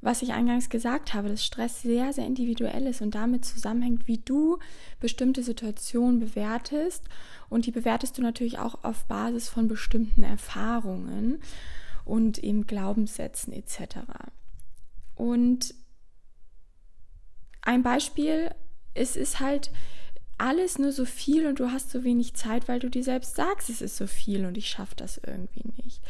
was 0.00 0.22
ich 0.22 0.32
eingangs 0.32 0.68
gesagt 0.68 1.14
habe, 1.14 1.28
dass 1.28 1.44
Stress 1.44 1.82
sehr, 1.82 2.12
sehr 2.12 2.26
individuell 2.26 2.86
ist 2.86 3.02
und 3.02 3.14
damit 3.14 3.44
zusammenhängt, 3.44 4.06
wie 4.06 4.18
du 4.18 4.58
bestimmte 5.00 5.42
Situationen 5.42 6.20
bewertest. 6.20 7.04
Und 7.48 7.66
die 7.66 7.72
bewertest 7.72 8.16
du 8.16 8.22
natürlich 8.22 8.58
auch 8.58 8.84
auf 8.84 9.04
Basis 9.06 9.48
von 9.48 9.66
bestimmten 9.66 10.22
Erfahrungen 10.22 11.40
und 12.04 12.38
eben 12.38 12.66
Glaubenssätzen 12.66 13.52
etc. 13.52 13.98
Und 15.16 15.74
ein 17.62 17.82
Beispiel, 17.82 18.54
es 18.94 19.16
ist 19.16 19.40
halt, 19.40 19.70
alles 20.38 20.78
nur 20.78 20.92
so 20.92 21.04
viel 21.04 21.46
und 21.46 21.58
du 21.58 21.72
hast 21.72 21.90
so 21.90 22.04
wenig 22.04 22.34
Zeit, 22.34 22.68
weil 22.68 22.78
du 22.78 22.88
dir 22.88 23.02
selbst 23.02 23.34
sagst, 23.34 23.68
es 23.68 23.82
ist 23.82 23.96
so 23.96 24.06
viel 24.06 24.46
und 24.46 24.56
ich 24.56 24.68
schaffe 24.68 24.94
das 24.94 25.18
irgendwie 25.18 25.64
nicht. 25.84 26.00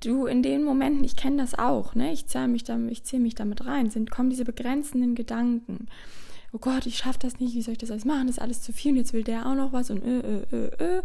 Du 0.00 0.26
in 0.26 0.42
den 0.42 0.62
Momenten, 0.62 1.04
ich 1.04 1.16
kenne 1.16 1.38
das 1.38 1.58
auch, 1.58 1.94
ne? 1.94 2.12
Ich 2.12 2.26
zähle 2.26 2.48
mich 2.48 2.64
damit, 2.64 2.92
ich 2.92 3.04
zähle 3.04 3.22
mich 3.22 3.34
damit 3.34 3.64
rein, 3.64 3.90
sind 3.90 4.10
kommen 4.10 4.30
diese 4.30 4.44
begrenzenden 4.44 5.14
Gedanken. 5.14 5.86
Oh 6.52 6.58
Gott, 6.58 6.86
ich 6.86 6.98
schaffe 6.98 7.18
das 7.18 7.40
nicht, 7.40 7.54
wie 7.54 7.62
soll 7.62 7.72
ich 7.72 7.78
das 7.78 7.90
alles 7.90 8.04
machen? 8.04 8.26
Das 8.26 8.36
ist 8.36 8.42
alles 8.42 8.62
zu 8.62 8.72
viel 8.72 8.92
und 8.92 8.98
jetzt 8.98 9.12
will 9.12 9.24
der 9.24 9.46
auch 9.46 9.54
noch 9.54 9.72
was 9.72 9.90
und 9.90 10.04
äh, 10.04 10.20
äh, 10.20 10.42
äh, 10.52 10.98
äh. 10.98 11.02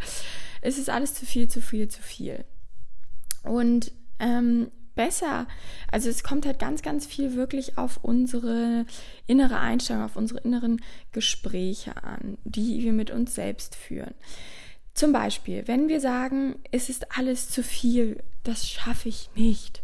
Es 0.62 0.78
ist 0.78 0.90
alles 0.90 1.14
zu 1.14 1.26
viel, 1.26 1.48
zu 1.48 1.62
viel, 1.62 1.88
zu 1.88 2.02
viel. 2.02 2.46
Und 3.44 3.92
ähm, 4.20 4.72
besser. 4.96 5.48
Also 5.92 6.10
es 6.10 6.24
kommt 6.24 6.46
halt 6.46 6.60
ganz, 6.60 6.82
ganz 6.82 7.06
viel 7.06 7.36
wirklich 7.36 7.78
auf 7.78 8.00
unsere 8.04 8.86
innere 9.28 9.58
Einstellung, 9.58 10.04
auf 10.04 10.16
unsere 10.16 10.42
inneren 10.42 10.82
Gespräche 11.12 12.04
an, 12.04 12.38
die 12.44 12.84
wir 12.84 12.94
mit 12.94 13.12
uns 13.12 13.36
selbst 13.36 13.76
führen. 13.76 14.14
Zum 14.94 15.14
Beispiel, 15.14 15.68
wenn 15.68 15.88
wir 15.88 16.02
sagen, 16.02 16.56
es 16.72 16.90
ist 16.90 17.18
alles 17.18 17.50
zu 17.50 17.64
viel, 17.64 18.22
das 18.44 18.70
schaffe 18.70 19.10
ich 19.10 19.30
nicht, 19.36 19.82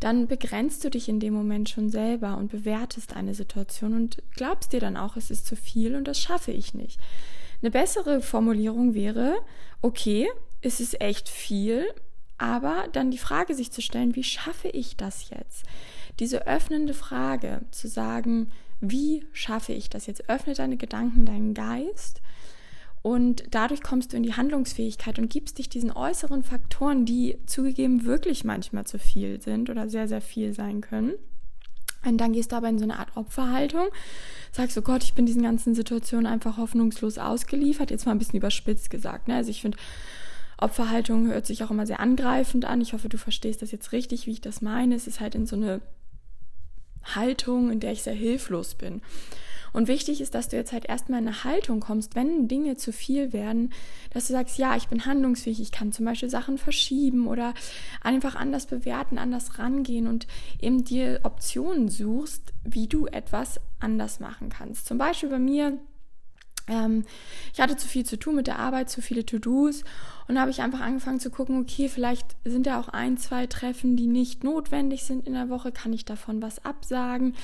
dann 0.00 0.28
begrenzt 0.28 0.84
du 0.84 0.90
dich 0.90 1.08
in 1.08 1.20
dem 1.20 1.34
Moment 1.34 1.68
schon 1.68 1.90
selber 1.90 2.36
und 2.36 2.50
bewertest 2.50 3.14
eine 3.16 3.34
Situation 3.34 3.94
und 3.94 4.22
glaubst 4.36 4.72
dir 4.72 4.80
dann 4.80 4.96
auch, 4.96 5.16
es 5.16 5.30
ist 5.30 5.46
zu 5.46 5.56
viel 5.56 5.96
und 5.96 6.06
das 6.06 6.20
schaffe 6.20 6.52
ich 6.52 6.72
nicht. 6.72 7.00
Eine 7.60 7.72
bessere 7.72 8.22
Formulierung 8.22 8.94
wäre, 8.94 9.36
okay, 9.82 10.28
es 10.62 10.80
ist 10.80 11.00
echt 11.00 11.28
viel, 11.28 11.84
aber 12.38 12.86
dann 12.92 13.10
die 13.10 13.18
Frage 13.18 13.54
sich 13.54 13.72
zu 13.72 13.82
stellen, 13.82 14.14
wie 14.14 14.24
schaffe 14.24 14.68
ich 14.68 14.96
das 14.96 15.30
jetzt? 15.30 15.64
Diese 16.20 16.46
öffnende 16.46 16.94
Frage 16.94 17.62
zu 17.72 17.88
sagen, 17.88 18.52
wie 18.80 19.26
schaffe 19.32 19.72
ich 19.72 19.90
das 19.90 20.06
jetzt? 20.06 20.28
Öffne 20.30 20.54
deine 20.54 20.76
Gedanken, 20.76 21.26
deinen 21.26 21.54
Geist 21.54 22.22
und 23.02 23.44
dadurch 23.50 23.82
kommst 23.82 24.12
du 24.12 24.16
in 24.16 24.22
die 24.22 24.34
Handlungsfähigkeit 24.34 25.18
und 25.18 25.30
gibst 25.30 25.58
dich 25.58 25.68
diesen 25.68 25.92
äußeren 25.92 26.42
Faktoren, 26.42 27.04
die 27.04 27.38
zugegeben 27.46 28.04
wirklich 28.04 28.44
manchmal 28.44 28.86
zu 28.86 28.98
viel 28.98 29.40
sind 29.40 29.70
oder 29.70 29.88
sehr, 29.88 30.08
sehr 30.08 30.20
viel 30.20 30.52
sein 30.52 30.80
können. 30.80 31.14
Und 32.04 32.18
dann 32.18 32.32
gehst 32.32 32.52
du 32.52 32.56
aber 32.56 32.68
in 32.68 32.78
so 32.78 32.84
eine 32.84 32.98
Art 32.98 33.16
Opferhaltung, 33.16 33.88
sagst, 34.52 34.78
oh 34.78 34.82
Gott, 34.82 35.02
ich 35.02 35.14
bin 35.14 35.26
diesen 35.26 35.42
ganzen 35.42 35.74
Situationen 35.74 36.26
einfach 36.26 36.56
hoffnungslos 36.56 37.18
ausgeliefert. 37.18 37.90
Jetzt 37.90 38.06
mal 38.06 38.12
ein 38.12 38.18
bisschen 38.18 38.38
überspitzt 38.38 38.90
gesagt. 38.90 39.28
Ne? 39.28 39.34
Also 39.34 39.50
ich 39.50 39.62
finde, 39.62 39.78
Opferhaltung 40.58 41.28
hört 41.28 41.46
sich 41.46 41.62
auch 41.64 41.70
immer 41.70 41.86
sehr 41.86 42.00
angreifend 42.00 42.64
an. 42.64 42.80
Ich 42.80 42.92
hoffe, 42.92 43.08
du 43.08 43.18
verstehst 43.18 43.62
das 43.62 43.72
jetzt 43.72 43.92
richtig, 43.92 44.26
wie 44.26 44.32
ich 44.32 44.40
das 44.40 44.62
meine. 44.62 44.94
Es 44.94 45.06
ist 45.06 45.20
halt 45.20 45.34
in 45.34 45.46
so 45.46 45.56
eine 45.56 45.80
Haltung, 47.02 47.70
in 47.70 47.80
der 47.80 47.92
ich 47.92 48.02
sehr 48.02 48.14
hilflos 48.14 48.74
bin. 48.74 49.02
Und 49.72 49.88
wichtig 49.88 50.20
ist, 50.20 50.34
dass 50.34 50.48
du 50.48 50.56
jetzt 50.56 50.72
halt 50.72 50.86
erstmal 50.86 51.20
in 51.20 51.28
eine 51.28 51.44
Haltung 51.44 51.80
kommst, 51.80 52.14
wenn 52.14 52.48
Dinge 52.48 52.76
zu 52.76 52.92
viel 52.92 53.32
werden, 53.32 53.72
dass 54.12 54.26
du 54.26 54.32
sagst, 54.32 54.58
ja, 54.58 54.76
ich 54.76 54.88
bin 54.88 55.06
handlungsfähig, 55.06 55.60
ich 55.60 55.72
kann 55.72 55.92
zum 55.92 56.04
Beispiel 56.04 56.30
Sachen 56.30 56.58
verschieben 56.58 57.26
oder 57.26 57.54
einfach 58.00 58.34
anders 58.34 58.66
bewerten, 58.66 59.18
anders 59.18 59.58
rangehen 59.58 60.06
und 60.06 60.26
eben 60.60 60.84
dir 60.84 61.20
Optionen 61.22 61.88
suchst, 61.88 62.52
wie 62.64 62.86
du 62.86 63.06
etwas 63.06 63.60
anders 63.80 64.20
machen 64.20 64.48
kannst. 64.48 64.86
Zum 64.86 64.98
Beispiel 64.98 65.28
bei 65.28 65.38
mir 65.38 65.78
ähm, 66.68 67.04
ich 67.52 67.60
hatte 67.60 67.76
zu 67.76 67.88
viel 67.88 68.04
zu 68.04 68.18
tun 68.18 68.34
mit 68.36 68.46
der 68.46 68.58
Arbeit, 68.58 68.90
zu 68.90 69.00
viele 69.02 69.24
To-Dos 69.24 69.84
und 70.28 70.38
habe 70.38 70.50
ich 70.50 70.60
einfach 70.60 70.80
angefangen 70.80 71.20
zu 71.20 71.30
gucken, 71.30 71.60
okay, 71.60 71.88
vielleicht 71.88 72.36
sind 72.44 72.66
da 72.66 72.78
auch 72.78 72.88
ein, 72.88 73.16
zwei 73.16 73.46
Treffen, 73.46 73.96
die 73.96 74.06
nicht 74.06 74.44
notwendig 74.44 75.04
sind 75.04 75.26
in 75.26 75.32
der 75.32 75.48
Woche, 75.48 75.72
kann 75.72 75.92
ich 75.92 76.04
davon 76.04 76.42
was 76.42 76.64
absagen? 76.64 77.34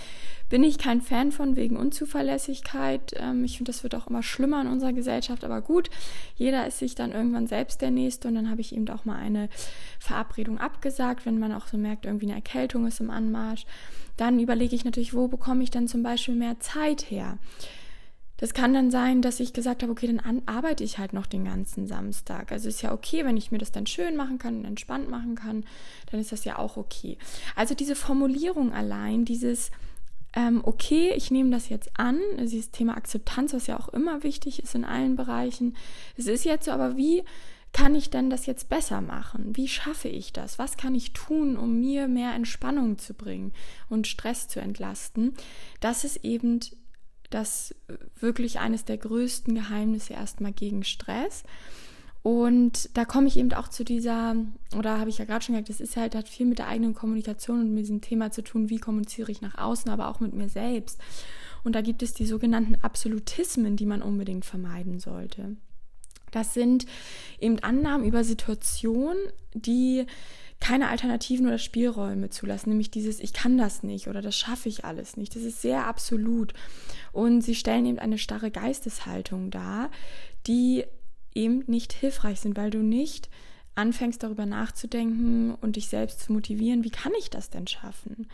Bin 0.51 0.63
ich 0.63 0.77
kein 0.77 1.01
Fan 1.01 1.33
von 1.33 1.57
wegen 1.57 1.77
Unzuverlässigkeit. 1.77 3.15
Ähm, 3.17 3.43
ich 3.45 3.57
finde, 3.57 3.73
das 3.73 3.83
wird 3.83 3.95
auch 3.95 4.07
immer 4.07 4.23
schlimmer 4.23 4.61
in 4.61 4.69
unserer 4.69 4.93
Gesellschaft, 4.93 5.45
aber 5.45 5.63
gut, 5.63 5.89
jeder 6.37 6.67
ist 6.67 6.79
sich 6.79 6.95
dann 6.95 7.13
irgendwann 7.13 7.47
selbst 7.47 7.81
der 7.81 7.91
Nächste 7.91 8.29
und 8.29 8.35
dann 8.35 8.51
habe 8.51 8.61
ich 8.61 8.75
eben 8.75 8.89
auch 8.91 9.07
mal 9.07 9.17
eine 9.17 9.49
Verabredung 9.99 10.59
abgesagt, 10.59 11.25
wenn 11.25 11.39
man 11.39 11.53
auch 11.53 11.67
so 11.67 11.79
merkt, 11.79 12.05
irgendwie 12.05 12.27
eine 12.27 12.35
Erkältung 12.35 12.87
ist 12.87 13.01
im 13.01 13.11
Anmarsch. 13.11 13.65
Dann 14.19 14.39
überlege 14.39 14.77
ich 14.77 14.85
natürlich, 14.85 15.15
wo 15.15 15.27
bekomme 15.27 15.63
ich 15.63 15.71
dann 15.71 15.89
zum 15.89 16.03
Beispiel 16.03 16.35
mehr 16.35 16.61
Zeit 16.61 17.11
her? 17.11 17.39
Das 18.37 18.53
kann 18.53 18.75
dann 18.75 18.91
sein, 18.91 19.23
dass 19.23 19.41
ich 19.41 19.53
gesagt 19.53 19.83
habe, 19.83 19.93
okay, 19.93 20.07
dann 20.09 20.43
arbeite 20.47 20.83
ich 20.83 20.99
halt 20.99 21.13
noch 21.13 21.27
den 21.27 21.45
ganzen 21.45 21.87
Samstag. 21.87 22.51
Also 22.51 22.69
ist 22.69 22.83
ja 22.83 22.93
okay, 22.93 23.25
wenn 23.25 23.37
ich 23.37 23.53
mir 23.53 23.59
das 23.59 23.73
dann 23.73 23.87
schön 23.87 24.17
machen 24.17 24.39
kann 24.39 24.59
und 24.59 24.65
entspannt 24.65 25.09
machen 25.09 25.37
kann, 25.37 25.65
dann 26.11 26.21
ist 26.21 26.33
das 26.33 26.45
ja 26.45 26.59
auch 26.59 26.77
okay. 26.77 27.17
Also 27.55 27.75
diese 27.75 27.95
Formulierung 27.95 28.73
allein, 28.73 29.25
dieses 29.25 29.71
ähm, 30.37 30.63
okay, 30.65 31.13
ich 31.15 31.31
nehme 31.31 31.51
das 31.51 31.69
jetzt 31.69 31.91
an, 31.95 32.19
also 32.37 32.51
dieses 32.51 32.73
Thema 32.73 32.97
Akzeptanz, 32.97 33.53
was 33.55 33.69
ja 33.69 33.79
auch 33.79 33.89
immer 33.89 34.23
wichtig 34.25 34.63
ist 34.63 34.75
in 34.75 34.85
allen 34.85 35.15
Bereichen. 35.15 35.77
Es 36.17 36.27
ist 36.27 36.45
jetzt 36.45 36.65
so, 36.65 36.73
aber 36.73 36.97
wie 36.97 37.23
kann 37.73 37.95
ich 37.95 38.11
denn 38.11 38.31
das 38.31 38.47
jetzt 38.47 38.69
besser 38.69 39.01
machen? 39.01 39.57
Wie 39.57 39.69
schaffe 39.69 40.09
ich 40.09 40.33
das? 40.33 40.59
Was 40.59 40.77
kann 40.77 40.95
ich 40.95 41.13
tun, 41.13 41.57
um 41.57 41.81
mir 41.81 42.09
mehr 42.09 42.33
Entspannung 42.33 42.99
zu 42.99 43.15
bringen 43.15 43.53
und 43.89 44.07
Stress 44.07 44.49
zu 44.49 44.61
entlasten? 44.61 45.35
Das 45.81 46.05
ist 46.05 46.25
eben 46.25 46.61
das 47.35 47.75
wirklich 48.19 48.61
eines 48.61 48.85
der 48.85 48.97
größten 48.97 49.55
Geheimnisse 49.55 50.15
erstmal 50.15 50.53
gegen 50.53 50.85
Stress. 50.85 51.43
Und 52.23 52.89
da 52.95 53.05
komme 53.05 53.27
ich 53.27 53.37
eben 53.37 53.53
auch 53.53 53.69
zu 53.69 53.85
dieser, 53.85 54.35
oder 54.79 54.99
habe 54.99 55.11
ich 55.11 55.19
ja 55.19 55.27
gerade 55.27 55.45
schon 55.45 55.55
gesagt, 55.55 55.69
das 55.69 55.81
ist 55.81 55.97
halt, 55.97 56.15
hat 56.15 56.29
viel 56.29 56.47
mit 56.47 56.59
der 56.59 56.69
eigenen 56.69 56.95
Kommunikation 56.95 57.61
und 57.61 57.75
mit 57.75 57.83
diesem 57.83 58.01
Thema 58.01 58.31
zu 58.31 58.43
tun, 58.43 58.71
wie 58.71 58.79
kommuniziere 58.79 59.31
ich 59.31 59.43
nach 59.43 59.59
außen, 59.59 59.91
aber 59.91 60.09
auch 60.09 60.21
mit 60.21 60.33
mir 60.33 60.49
selbst. 60.49 60.99
Und 61.65 61.75
da 61.75 61.83
gibt 61.83 62.03
es 62.03 62.15
die 62.15 62.25
sogenannten 62.25 62.77
Absolutismen, 62.77 63.77
die 63.77 63.85
man 63.85 64.01
unbedingt 64.01 64.45
vermeiden 64.45 65.01
sollte. 65.01 65.57
Das 66.31 66.55
sind 66.55 66.87
eben 67.41 67.59
Annahmen 67.61 68.07
über 68.07 68.25
Situationen, 68.25 69.19
die 69.53 70.07
keine 70.65 70.89
Alternativen 70.89 71.47
oder 71.47 71.59
Spielräume 71.59 72.31
zulassen, 72.31 72.71
nämlich 72.71 72.91
dieses 72.91 73.21
Ich 73.21 73.35
kann 73.35 73.59
das 73.59 73.83
nicht 73.83 74.09
oder 74.09 74.23
das 74.23 74.35
schaffe 74.35 74.71
ich 74.71 74.87
alles 74.87 75.19
nicht. 75.19 75.37
Das 75.37 75.43
ist 75.43 75.61
sehr 75.61 75.87
absolut. 75.87 76.55
Und 77.13 77.43
sie 77.43 77.55
stellen 77.55 77.85
eben 77.85 77.99
eine 77.99 78.17
starre 78.17 78.51
Geisteshaltung 78.51 79.51
dar, 79.51 79.91
die 80.47 80.85
eben 81.35 81.65
nicht 81.67 81.93
hilfreich 81.93 82.41
sind, 82.41 82.57
weil 82.57 82.71
du 82.71 82.79
nicht 82.79 83.29
anfängst 83.75 84.23
darüber 84.23 84.47
nachzudenken 84.47 85.55
und 85.55 85.77
dich 85.77 85.89
selbst 85.89 86.21
zu 86.21 86.33
motivieren, 86.33 86.83
wie 86.83 86.91
kann 86.91 87.13
ich 87.19 87.29
das 87.29 87.51
denn 87.51 87.67
schaffen? 87.67 88.27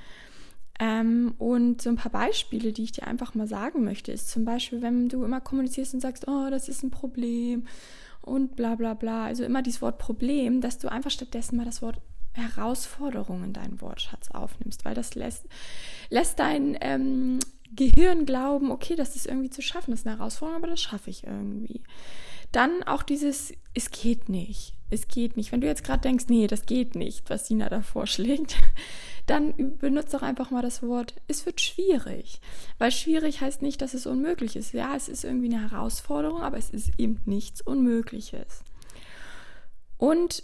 Ähm, 0.78 1.34
und 1.38 1.82
so 1.82 1.90
ein 1.90 1.96
paar 1.96 2.12
Beispiele, 2.12 2.72
die 2.72 2.84
ich 2.84 2.92
dir 2.92 3.08
einfach 3.08 3.34
mal 3.34 3.49
sagen 3.49 3.82
möchte, 3.82 4.12
ist 4.12 4.30
zum 4.30 4.44
Beispiel, 4.44 4.82
wenn 4.82 5.08
du 5.08 5.25
immer 5.25 5.40
kommunizierst 5.40 5.94
und 5.94 6.00
sagst, 6.00 6.28
oh, 6.28 6.49
das 6.49 6.68
ist 6.68 6.84
ein 6.84 6.90
Problem 6.90 7.66
und 8.22 8.54
bla 8.54 8.76
bla 8.76 8.94
bla, 8.94 9.25
also 9.25 9.42
immer 9.42 9.62
dieses 9.62 9.82
Wort 9.82 9.99
Problem, 9.99 10.60
dass 10.60 10.78
du 10.78 10.87
einfach 10.87 11.10
stattdessen 11.10 11.56
mal 11.56 11.64
das 11.64 11.82
Wort 11.82 12.00
Herausforderung 12.32 13.44
in 13.44 13.52
deinen 13.52 13.80
Wortschatz 13.80 14.30
aufnimmst, 14.30 14.84
weil 14.84 14.94
das 14.94 15.14
lässt, 15.14 15.46
lässt 16.08 16.38
dein 16.38 16.76
ähm, 16.80 17.38
Gehirn 17.75 18.26
glauben, 18.26 18.70
okay, 18.70 18.96
das 18.96 19.16
ist 19.16 19.26
irgendwie 19.26 19.50
zu 19.50 19.62
schaffen, 19.62 19.92
das 19.92 20.00
ist 20.00 20.06
eine 20.06 20.18
Herausforderung, 20.18 20.62
aber 20.62 20.70
das 20.70 20.80
schaffe 20.80 21.10
ich 21.10 21.25
irgendwie. 21.25 21.82
Dann 22.52 22.82
auch 22.82 23.02
dieses, 23.02 23.52
es 23.75 23.90
geht 23.90 24.28
nicht, 24.28 24.75
es 24.90 25.06
geht 25.06 25.37
nicht. 25.37 25.52
Wenn 25.52 25.60
du 25.60 25.68
jetzt 25.68 25.84
gerade 25.84 26.00
denkst, 26.00 26.25
nee, 26.28 26.49
das 26.49 26.66
geht 26.66 26.96
nicht, 26.96 27.30
was 27.30 27.46
Sina 27.46 27.68
da 27.68 27.80
vorschlägt, 27.80 28.56
dann 29.26 29.78
benutzt 29.78 30.12
doch 30.12 30.22
einfach 30.22 30.50
mal 30.50 30.62
das 30.62 30.82
Wort, 30.82 31.14
es 31.28 31.46
wird 31.46 31.60
schwierig. 31.60 32.40
Weil 32.78 32.90
schwierig 32.90 33.40
heißt 33.40 33.62
nicht, 33.62 33.80
dass 33.82 33.94
es 33.94 34.06
unmöglich 34.06 34.56
ist. 34.56 34.72
Ja, 34.72 34.96
es 34.96 35.08
ist 35.08 35.25
irgendwie 35.25 35.54
eine 35.54 35.70
Herausforderung, 35.70 36.42
aber 36.42 36.58
es 36.58 36.70
ist 36.70 36.90
eben 36.99 37.20
nichts 37.25 37.60
Unmögliches. 37.60 38.64
Und 39.96 40.42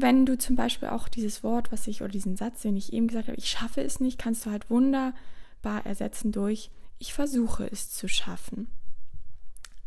wenn 0.00 0.26
du 0.26 0.38
zum 0.38 0.54
Beispiel 0.54 0.88
auch 0.88 1.08
dieses 1.08 1.42
Wort, 1.42 1.72
was 1.72 1.86
ich, 1.88 2.02
oder 2.02 2.10
diesen 2.10 2.36
Satz, 2.36 2.62
den 2.62 2.76
ich 2.76 2.92
eben 2.92 3.08
gesagt 3.08 3.28
habe, 3.28 3.38
ich 3.38 3.48
schaffe 3.48 3.82
es 3.82 3.98
nicht, 3.98 4.18
kannst 4.18 4.46
du 4.46 4.50
halt 4.50 4.70
wunderbar 4.70 5.84
ersetzen 5.84 6.30
durch, 6.30 6.70
ich 6.98 7.12
versuche 7.12 7.68
es 7.70 7.90
zu 7.90 8.06
schaffen. 8.08 8.68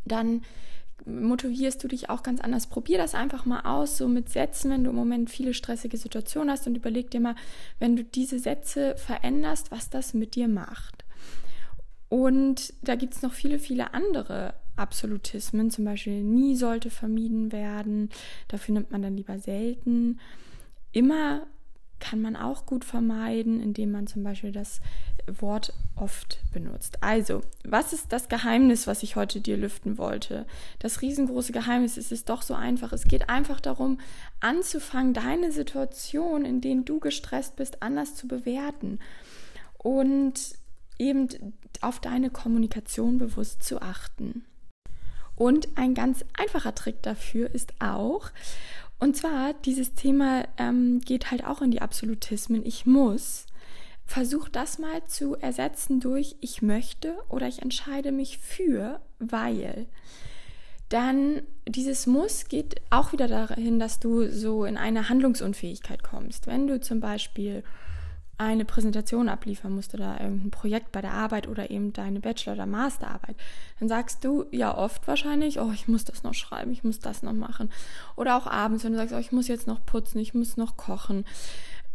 Dann 0.03 0.41
motivierst 1.05 1.83
du 1.83 1.87
dich 1.87 2.09
auch 2.09 2.23
ganz 2.23 2.41
anders. 2.41 2.67
Probier 2.67 2.97
das 2.97 3.15
einfach 3.15 3.45
mal 3.45 3.61
aus, 3.61 3.97
so 3.97 4.07
mit 4.07 4.29
Sätzen, 4.29 4.71
wenn 4.71 4.83
du 4.83 4.89
im 4.89 4.95
Moment 4.95 5.29
viele 5.29 5.53
stressige 5.53 5.97
Situationen 5.97 6.51
hast 6.51 6.67
und 6.67 6.75
überleg 6.75 7.09
dir 7.09 7.21
mal, 7.21 7.35
wenn 7.79 7.95
du 7.95 8.03
diese 8.03 8.37
Sätze 8.37 8.95
veränderst, 8.97 9.71
was 9.71 9.89
das 9.89 10.13
mit 10.13 10.35
dir 10.35 10.47
macht. 10.47 11.05
Und 12.09 12.73
da 12.81 12.95
gibt 12.95 13.13
es 13.13 13.21
noch 13.21 13.33
viele, 13.33 13.59
viele 13.59 13.93
andere 13.93 14.53
Absolutismen, 14.75 15.69
zum 15.69 15.85
Beispiel 15.85 16.23
nie 16.23 16.55
sollte 16.55 16.89
vermieden 16.89 17.51
werden, 17.51 18.09
dafür 18.47 18.73
nimmt 18.73 18.91
man 18.91 19.01
dann 19.01 19.17
lieber 19.17 19.37
selten. 19.39 20.19
Immer 20.91 21.47
kann 22.01 22.21
man 22.21 22.35
auch 22.35 22.65
gut 22.65 22.83
vermeiden, 22.83 23.61
indem 23.61 23.91
man 23.91 24.07
zum 24.07 24.23
Beispiel 24.23 24.51
das 24.51 24.81
Wort 25.39 25.73
oft 25.95 26.39
benutzt. 26.51 26.97
Also, 27.01 27.41
was 27.63 27.93
ist 27.93 28.11
das 28.11 28.27
Geheimnis, 28.27 28.87
was 28.87 29.03
ich 29.03 29.15
heute 29.15 29.39
dir 29.39 29.55
lüften 29.55 29.97
wollte? 29.97 30.45
Das 30.79 31.01
riesengroße 31.01 31.53
Geheimnis 31.53 31.97
ist 31.97 32.11
es 32.11 32.25
doch 32.25 32.41
so 32.41 32.55
einfach. 32.55 32.91
Es 32.91 33.05
geht 33.05 33.29
einfach 33.29 33.61
darum, 33.61 33.99
anzufangen, 34.39 35.13
deine 35.13 35.51
Situation, 35.51 36.43
in 36.43 36.59
denen 36.59 36.83
du 36.83 36.99
gestresst 36.99 37.55
bist, 37.55 37.81
anders 37.83 38.15
zu 38.15 38.27
bewerten. 38.27 38.99
Und 39.77 40.55
eben 40.97 41.27
auf 41.81 41.99
deine 41.99 42.29
Kommunikation 42.29 43.17
bewusst 43.17 43.63
zu 43.63 43.81
achten. 43.81 44.45
Und 45.41 45.69
ein 45.73 45.95
ganz 45.95 46.23
einfacher 46.37 46.75
Trick 46.75 47.01
dafür 47.01 47.49
ist 47.49 47.73
auch, 47.79 48.29
und 48.99 49.17
zwar 49.17 49.55
dieses 49.65 49.95
Thema 49.95 50.43
ähm, 50.59 51.01
geht 51.01 51.31
halt 51.31 51.43
auch 51.43 51.63
in 51.63 51.71
die 51.71 51.81
Absolutismen. 51.81 52.63
Ich 52.63 52.85
muss. 52.85 53.47
Versuch 54.05 54.49
das 54.49 54.77
mal 54.77 55.03
zu 55.07 55.35
ersetzen 55.37 55.99
durch 55.99 56.35
ich 56.41 56.61
möchte 56.61 57.15
oder 57.27 57.47
ich 57.47 57.63
entscheide 57.63 58.11
mich 58.11 58.37
für, 58.37 59.01
weil. 59.17 59.87
dann 60.89 61.41
dieses 61.67 62.05
Muss 62.05 62.47
geht 62.47 62.79
auch 62.91 63.11
wieder 63.11 63.27
dahin, 63.27 63.79
dass 63.79 63.99
du 63.99 64.29
so 64.29 64.65
in 64.65 64.77
eine 64.77 65.09
Handlungsunfähigkeit 65.09 66.03
kommst. 66.03 66.45
Wenn 66.45 66.67
du 66.67 66.79
zum 66.79 66.99
Beispiel 66.99 67.63
eine 68.41 68.65
Präsentation 68.65 69.29
abliefern 69.29 69.75
musst 69.75 69.93
oder 69.93 70.19
irgendein 70.19 70.49
Projekt 70.49 70.91
bei 70.91 71.01
der 71.01 71.13
Arbeit 71.13 71.47
oder 71.47 71.69
eben 71.69 71.93
deine 71.93 72.19
Bachelor- 72.19 72.53
oder 72.53 72.65
Masterarbeit, 72.65 73.35
dann 73.79 73.87
sagst 73.87 74.23
du 74.23 74.45
ja 74.51 74.75
oft 74.75 75.07
wahrscheinlich, 75.07 75.59
oh, 75.59 75.71
ich 75.71 75.87
muss 75.87 76.05
das 76.05 76.23
noch 76.23 76.33
schreiben, 76.33 76.71
ich 76.71 76.83
muss 76.83 76.99
das 76.99 77.21
noch 77.21 77.33
machen. 77.33 77.69
Oder 78.15 78.35
auch 78.35 78.47
abends, 78.47 78.83
wenn 78.83 78.93
du 78.93 78.97
sagst, 78.97 79.13
oh, 79.13 79.19
ich 79.19 79.31
muss 79.31 79.47
jetzt 79.47 79.67
noch 79.67 79.85
putzen, 79.85 80.17
ich 80.17 80.33
muss 80.33 80.57
noch 80.57 80.75
kochen, 80.75 81.23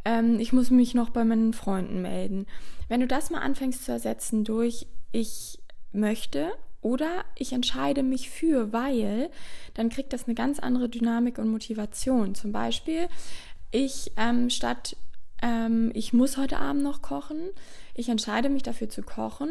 ähm, 0.04 0.38
ich 0.38 0.52
muss 0.52 0.70
mich 0.70 0.94
noch 0.94 1.10
bei 1.10 1.24
meinen 1.24 1.52
Freunden 1.52 2.00
melden. 2.00 2.46
Wenn 2.88 3.00
du 3.00 3.08
das 3.08 3.30
mal 3.30 3.40
anfängst 3.40 3.84
zu 3.84 3.90
ersetzen 3.90 4.44
durch 4.44 4.86
ich 5.10 5.58
möchte 5.92 6.52
oder 6.80 7.24
ich 7.34 7.52
entscheide 7.52 8.04
mich 8.04 8.30
für, 8.30 8.72
weil, 8.72 9.30
dann 9.74 9.88
kriegt 9.88 10.12
das 10.12 10.26
eine 10.26 10.36
ganz 10.36 10.60
andere 10.60 10.88
Dynamik 10.88 11.38
und 11.38 11.48
Motivation. 11.48 12.36
Zum 12.36 12.52
Beispiel, 12.52 13.08
ich 13.72 14.12
ähm, 14.16 14.48
statt 14.48 14.96
ähm, 15.42 15.90
ich 15.94 16.12
muss 16.12 16.36
heute 16.36 16.58
Abend 16.58 16.82
noch 16.82 17.02
kochen. 17.02 17.38
Ich 17.94 18.08
entscheide 18.08 18.48
mich 18.48 18.62
dafür 18.62 18.88
zu 18.88 19.02
kochen, 19.02 19.50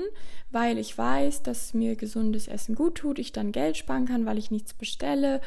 weil 0.51 0.77
ich 0.77 0.97
weiß, 0.97 1.43
dass 1.43 1.73
mir 1.73 1.95
gesundes 1.95 2.47
Essen 2.47 2.75
gut 2.75 2.95
tut, 2.95 3.19
ich 3.19 3.31
dann 3.31 3.51
Geld 3.51 3.77
sparen 3.77 4.05
kann, 4.05 4.25
weil 4.25 4.37
ich 4.37 4.51
nichts 4.51 4.73
bestelle 4.73 5.41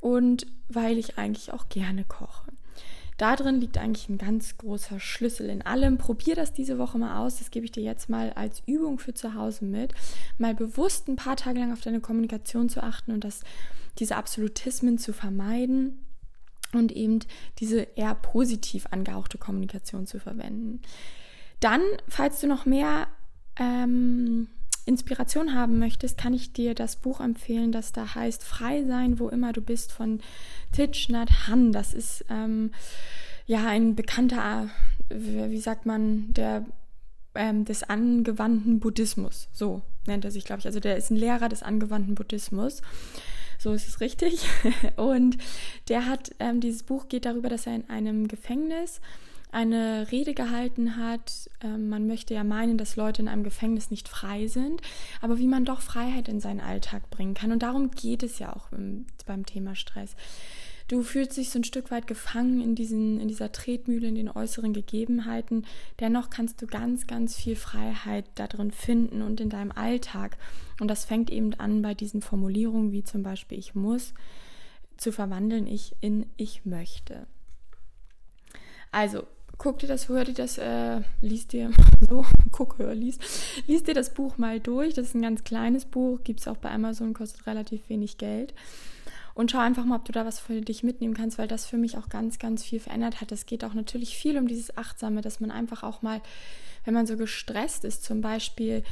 und 0.00 0.46
weil 0.68 0.98
ich 0.98 1.18
eigentlich 1.18 1.52
auch 1.52 1.68
gerne 1.68 2.04
koche. 2.04 2.52
Da 3.16 3.36
drin 3.36 3.60
liegt 3.60 3.78
eigentlich 3.78 4.08
ein 4.08 4.18
ganz 4.18 4.58
großer 4.58 4.98
Schlüssel 4.98 5.48
in 5.48 5.62
allem. 5.62 5.98
Probier 5.98 6.34
das 6.34 6.52
diese 6.52 6.78
Woche 6.78 6.98
mal 6.98 7.24
aus. 7.24 7.38
Das 7.38 7.52
gebe 7.52 7.64
ich 7.64 7.70
dir 7.70 7.82
jetzt 7.82 8.10
mal 8.10 8.32
als 8.32 8.60
Übung 8.66 8.98
für 8.98 9.14
zu 9.14 9.34
Hause 9.34 9.64
mit. 9.64 9.94
Mal 10.36 10.54
bewusst 10.54 11.06
ein 11.06 11.14
paar 11.14 11.36
Tage 11.36 11.60
lang 11.60 11.72
auf 11.72 11.80
deine 11.80 12.00
Kommunikation 12.00 12.68
zu 12.68 12.82
achten 12.82 13.12
und 13.12 13.22
das, 13.22 13.42
diese 14.00 14.16
Absolutismen 14.16 14.98
zu 14.98 15.12
vermeiden 15.12 16.03
und 16.76 16.92
eben 16.92 17.20
diese 17.58 17.80
eher 17.96 18.14
positiv 18.14 18.86
angehauchte 18.90 19.38
Kommunikation 19.38 20.06
zu 20.06 20.18
verwenden. 20.18 20.80
Dann, 21.60 21.82
falls 22.08 22.40
du 22.40 22.46
noch 22.46 22.66
mehr 22.66 23.06
ähm, 23.56 24.48
Inspiration 24.86 25.54
haben 25.54 25.78
möchtest, 25.78 26.18
kann 26.18 26.34
ich 26.34 26.52
dir 26.52 26.74
das 26.74 26.96
Buch 26.96 27.20
empfehlen, 27.20 27.72
das 27.72 27.92
da 27.92 28.14
heißt 28.14 28.42
Frei 28.42 28.84
sein, 28.84 29.18
wo 29.18 29.28
immer 29.28 29.52
du 29.52 29.60
bist 29.60 29.92
von 29.92 30.20
Thich 30.72 31.08
Nhat 31.08 31.48
Han. 31.48 31.72
Das 31.72 31.94
ist 31.94 32.24
ähm, 32.28 32.72
ja 33.46 33.66
ein 33.66 33.94
bekannter, 33.94 34.68
wie 35.08 35.58
sagt 35.58 35.86
man, 35.86 36.32
der 36.34 36.64
ähm, 37.34 37.64
des 37.64 37.82
angewandten 37.82 38.80
Buddhismus. 38.80 39.48
So 39.52 39.82
nennt 40.06 40.24
er 40.24 40.30
sich, 40.30 40.44
glaube 40.44 40.60
ich. 40.60 40.66
Also 40.66 40.80
der 40.80 40.96
ist 40.96 41.10
ein 41.10 41.16
Lehrer 41.16 41.48
des 41.48 41.62
angewandten 41.62 42.14
Buddhismus. 42.14 42.82
So 43.64 43.72
ist 43.72 43.88
es 43.88 44.00
richtig. 44.02 44.46
Und 44.96 45.38
der 45.88 46.04
hat, 46.06 46.32
ähm, 46.38 46.60
dieses 46.60 46.82
Buch 46.82 47.08
geht 47.08 47.24
darüber, 47.24 47.48
dass 47.48 47.66
er 47.66 47.74
in 47.74 47.88
einem 47.88 48.28
Gefängnis 48.28 49.00
eine 49.52 50.06
Rede 50.12 50.34
gehalten 50.34 50.98
hat. 50.98 51.48
Ähm, 51.62 51.88
man 51.88 52.06
möchte 52.06 52.34
ja 52.34 52.44
meinen, 52.44 52.76
dass 52.76 52.96
Leute 52.96 53.22
in 53.22 53.28
einem 53.28 53.42
Gefängnis 53.42 53.90
nicht 53.90 54.06
frei 54.06 54.48
sind, 54.48 54.82
aber 55.22 55.38
wie 55.38 55.46
man 55.46 55.64
doch 55.64 55.80
Freiheit 55.80 56.28
in 56.28 56.40
seinen 56.40 56.60
Alltag 56.60 57.08
bringen 57.08 57.32
kann. 57.32 57.52
Und 57.52 57.62
darum 57.62 57.90
geht 57.90 58.22
es 58.22 58.38
ja 58.38 58.54
auch 58.54 58.70
im, 58.70 59.06
beim 59.24 59.46
Thema 59.46 59.74
Stress. 59.74 60.14
Du 60.86 61.02
fühlst 61.02 61.36
dich 61.36 61.50
so 61.50 61.58
ein 61.58 61.64
Stück 61.64 61.90
weit 61.90 62.06
gefangen 62.06 62.60
in, 62.60 62.74
diesen, 62.74 63.18
in 63.18 63.28
dieser 63.28 63.52
Tretmühle, 63.52 64.08
in 64.08 64.16
den 64.16 64.30
äußeren 64.30 64.74
Gegebenheiten. 64.74 65.64
Dennoch 65.98 66.28
kannst 66.28 66.60
du 66.60 66.66
ganz, 66.66 67.06
ganz 67.06 67.36
viel 67.36 67.56
Freiheit 67.56 68.26
darin 68.34 68.70
finden 68.70 69.22
und 69.22 69.40
in 69.40 69.48
deinem 69.48 69.72
Alltag. 69.72 70.36
Und 70.80 70.88
das 70.88 71.06
fängt 71.06 71.30
eben 71.30 71.54
an 71.54 71.80
bei 71.80 71.94
diesen 71.94 72.20
Formulierungen 72.20 72.92
wie 72.92 73.02
zum 73.02 73.22
Beispiel 73.22 73.58
ich 73.58 73.74
muss 73.74 74.12
zu 74.96 75.12
verwandeln 75.12 75.66
ich 75.66 75.96
in 76.00 76.26
ich 76.36 76.64
möchte. 76.64 77.26
Also 78.90 79.26
guck 79.58 79.78
dir 79.78 79.86
das, 79.86 80.08
hör 80.08 80.24
dir 80.24 80.34
das, 80.34 80.58
äh, 80.58 81.00
liest 81.20 81.52
dir, 81.52 81.72
so, 82.08 82.24
guck, 82.52 82.78
hör, 82.78 82.94
liest, 82.94 83.22
liest 83.66 83.88
dir 83.88 83.94
das 83.94 84.14
Buch 84.14 84.38
mal 84.38 84.60
durch. 84.60 84.94
Das 84.94 85.06
ist 85.06 85.14
ein 85.14 85.22
ganz 85.22 85.44
kleines 85.44 85.84
Buch, 85.84 86.20
gibt 86.22 86.40
es 86.40 86.48
auch 86.48 86.56
bei 86.56 86.70
Amazon, 86.70 87.14
kostet 87.14 87.46
relativ 87.46 87.88
wenig 87.88 88.18
Geld. 88.18 88.54
Und 89.34 89.50
schau 89.50 89.58
einfach 89.58 89.84
mal, 89.84 89.96
ob 89.96 90.04
du 90.04 90.12
da 90.12 90.24
was 90.24 90.38
für 90.38 90.60
dich 90.60 90.84
mitnehmen 90.84 91.14
kannst, 91.14 91.38
weil 91.38 91.48
das 91.48 91.66
für 91.66 91.76
mich 91.76 91.98
auch 91.98 92.08
ganz, 92.08 92.38
ganz 92.38 92.62
viel 92.62 92.78
verändert 92.78 93.20
hat. 93.20 93.32
Es 93.32 93.46
geht 93.46 93.64
auch 93.64 93.74
natürlich 93.74 94.16
viel 94.16 94.38
um 94.38 94.46
dieses 94.46 94.76
Achtsame, 94.78 95.22
dass 95.22 95.40
man 95.40 95.50
einfach 95.50 95.82
auch 95.82 96.02
mal, 96.02 96.20
wenn 96.84 96.94
man 96.94 97.06
so 97.06 97.16
gestresst 97.16 97.84
ist, 97.84 98.04
zum 98.04 98.20
Beispiel 98.20 98.84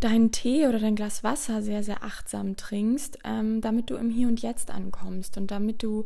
deinen 0.00 0.32
Tee 0.32 0.66
oder 0.66 0.78
dein 0.78 0.96
Glas 0.96 1.24
Wasser 1.24 1.62
sehr, 1.62 1.82
sehr 1.82 2.04
achtsam 2.04 2.56
trinkst, 2.56 3.18
ähm, 3.24 3.62
damit 3.62 3.88
du 3.88 3.96
im 3.96 4.10
Hier 4.10 4.28
und 4.28 4.42
Jetzt 4.42 4.70
ankommst 4.70 5.38
und 5.38 5.50
damit 5.50 5.82
du 5.82 6.04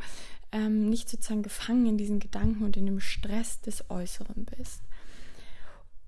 ähm, 0.53 0.88
nicht 0.88 1.09
sozusagen 1.09 1.42
gefangen 1.42 1.87
in 1.87 1.99
diesen 1.99 2.21
Gedanken 2.21 2.64
und 2.64 2.77
in 2.77 2.87
dem 2.87 3.01
Stress 3.01 3.61
des 3.61 3.90
Äußeren 3.90 4.47
bist. 4.57 4.83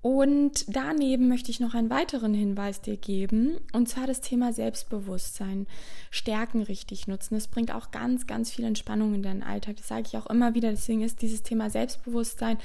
Und 0.01 0.65
daneben 0.67 1.27
möchte 1.27 1.51
ich 1.51 1.59
noch 1.59 1.75
einen 1.75 1.91
weiteren 1.91 2.33
Hinweis 2.33 2.81
dir 2.81 2.97
geben, 2.97 3.57
und 3.71 3.87
zwar 3.87 4.07
das 4.07 4.21
Thema 4.21 4.51
Selbstbewusstsein, 4.51 5.67
Stärken 6.09 6.63
richtig 6.63 7.07
nutzen. 7.07 7.35
Das 7.35 7.47
bringt 7.47 7.73
auch 7.73 7.91
ganz, 7.91 8.25
ganz 8.25 8.51
viel 8.51 8.65
Entspannung 8.65 9.13
in 9.13 9.21
deinen 9.21 9.43
Alltag. 9.43 9.77
Das 9.77 9.87
sage 9.87 10.03
ich 10.07 10.17
auch 10.17 10.25
immer 10.27 10.55
wieder. 10.55 10.71
Deswegen 10.71 11.01
ist 11.01 11.21
dieses 11.21 11.43
Thema 11.43 11.69
Selbstbewusstsein 11.69 12.57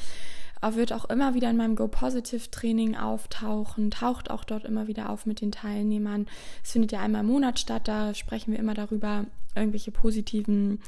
wird 0.62 0.92
auch 0.92 1.04
immer 1.04 1.34
wieder 1.34 1.50
in 1.50 1.56
meinem 1.56 1.76
Go 1.76 1.86
Positive 1.86 2.50
Training 2.50 2.96
auftauchen, 2.96 3.90
taucht 3.90 4.30
auch 4.30 4.42
dort 4.42 4.64
immer 4.64 4.88
wieder 4.88 5.10
auf 5.10 5.26
mit 5.26 5.40
den 5.40 5.52
Teilnehmern. 5.52 6.26
Es 6.64 6.72
findet 6.72 6.92
ja 6.92 7.00
einmal 7.00 7.20
im 7.20 7.28
Monat 7.28 7.60
statt, 7.60 7.86
da 7.86 8.14
sprechen 8.14 8.52
wir 8.52 8.58
immer 8.58 8.74
darüber, 8.74 9.26
irgendwelche 9.54 9.92
positiven 9.92 10.80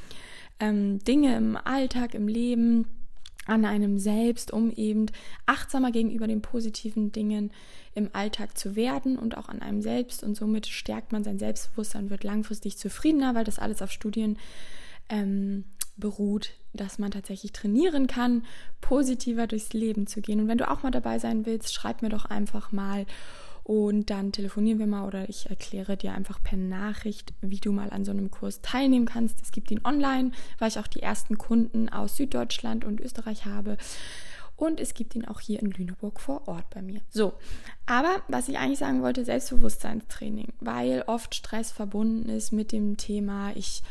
ähm, 0.59 0.99
Dinge 1.03 1.37
im 1.37 1.55
Alltag, 1.55 2.13
im 2.13 2.27
Leben 2.27 2.85
an 3.49 3.65
einem 3.65 3.97
selbst, 3.97 4.51
um 4.51 4.71
eben 4.71 5.07
achtsamer 5.45 5.91
gegenüber 5.91 6.27
den 6.27 6.41
positiven 6.41 7.11
Dingen 7.11 7.51
im 7.95 8.09
Alltag 8.13 8.57
zu 8.57 8.75
werden 8.75 9.17
und 9.17 9.37
auch 9.37 9.49
an 9.49 9.61
einem 9.61 9.81
selbst. 9.81 10.23
Und 10.23 10.35
somit 10.35 10.67
stärkt 10.67 11.11
man 11.11 11.23
sein 11.23 11.39
Selbstbewusstsein 11.39 12.05
und 12.05 12.09
wird 12.09 12.23
langfristig 12.23 12.77
zufriedener, 12.77 13.35
weil 13.35 13.43
das 13.43 13.59
alles 13.59 13.81
auf 13.81 13.91
Studien 13.91 14.37
ähm, 15.09 15.65
beruht, 15.97 16.51
dass 16.73 16.99
man 16.99 17.11
tatsächlich 17.11 17.51
trainieren 17.51 18.07
kann, 18.07 18.45
positiver 18.79 19.47
durchs 19.47 19.73
Leben 19.73 20.07
zu 20.07 20.21
gehen. 20.21 20.39
Und 20.39 20.47
wenn 20.47 20.57
du 20.57 20.69
auch 20.69 20.83
mal 20.83 20.91
dabei 20.91 21.19
sein 21.19 21.45
willst, 21.45 21.73
schreib 21.73 22.01
mir 22.01 22.09
doch 22.09 22.25
einfach 22.25 22.71
mal 22.71 23.05
und 23.69 24.09
dann 24.09 24.31
telefonieren 24.31 24.79
wir 24.79 24.87
mal 24.87 25.05
oder 25.05 25.29
ich 25.29 25.47
erkläre 25.47 25.95
dir 25.95 26.15
einfach 26.15 26.41
per 26.41 26.57
Nachricht, 26.57 27.35
wie 27.41 27.59
du 27.59 27.71
mal 27.71 27.91
an 27.91 28.03
so 28.03 28.09
einem 28.09 28.31
Kurs 28.31 28.61
teilnehmen 28.63 29.05
kannst. 29.05 29.43
Es 29.43 29.51
gibt 29.51 29.69
ihn 29.69 29.81
online, 29.83 30.31
weil 30.57 30.69
ich 30.69 30.79
auch 30.79 30.87
die 30.87 31.03
ersten 31.03 31.37
Kunden 31.37 31.87
aus 31.87 32.17
Süddeutschland 32.17 32.83
und 32.83 32.99
Österreich 32.99 33.45
habe. 33.45 33.77
Und 34.55 34.79
es 34.79 34.95
gibt 34.95 35.13
ihn 35.13 35.23
auch 35.23 35.39
hier 35.39 35.59
in 35.59 35.69
Lüneburg 35.69 36.19
vor 36.19 36.47
Ort 36.47 36.67
bei 36.71 36.81
mir. 36.81 37.01
So, 37.11 37.33
aber 37.85 38.23
was 38.27 38.49
ich 38.49 38.57
eigentlich 38.57 38.79
sagen 38.79 39.03
wollte, 39.03 39.23
Selbstbewusstseinstraining, 39.23 40.51
weil 40.59 41.03
oft 41.05 41.35
Stress 41.35 41.71
verbunden 41.71 42.27
ist 42.27 42.51
mit 42.51 42.71
dem 42.71 42.97
Thema, 42.97 43.51
ich 43.53 43.83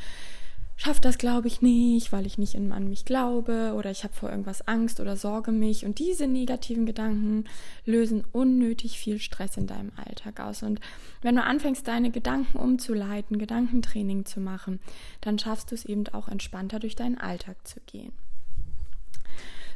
schaffe 0.78 1.00
das, 1.00 1.18
glaube 1.18 1.48
ich, 1.48 1.60
nicht, 1.60 2.12
weil 2.12 2.24
ich 2.24 2.38
nicht 2.38 2.54
an 2.56 2.88
mich 2.88 3.04
glaube 3.04 3.74
oder 3.76 3.90
ich 3.90 4.04
habe 4.04 4.14
vor 4.14 4.30
irgendwas 4.30 4.66
Angst 4.66 5.00
oder 5.00 5.16
sorge 5.16 5.50
mich. 5.50 5.84
Und 5.84 5.98
diese 5.98 6.28
negativen 6.28 6.86
Gedanken 6.86 7.44
lösen 7.84 8.24
unnötig 8.30 8.96
viel 8.96 9.18
Stress 9.18 9.56
in 9.56 9.66
deinem 9.66 9.90
Alltag 9.96 10.38
aus. 10.38 10.62
Und 10.62 10.80
wenn 11.20 11.34
du 11.34 11.42
anfängst, 11.42 11.86
deine 11.86 12.12
Gedanken 12.12 12.58
umzuleiten, 12.58 13.38
Gedankentraining 13.38 14.24
zu 14.24 14.40
machen, 14.40 14.78
dann 15.20 15.38
schaffst 15.38 15.72
du 15.72 15.74
es 15.74 15.84
eben 15.84 16.06
auch 16.12 16.28
entspannter 16.28 16.78
durch 16.78 16.94
deinen 16.94 17.18
Alltag 17.18 17.66
zu 17.66 17.80
gehen. 17.86 18.12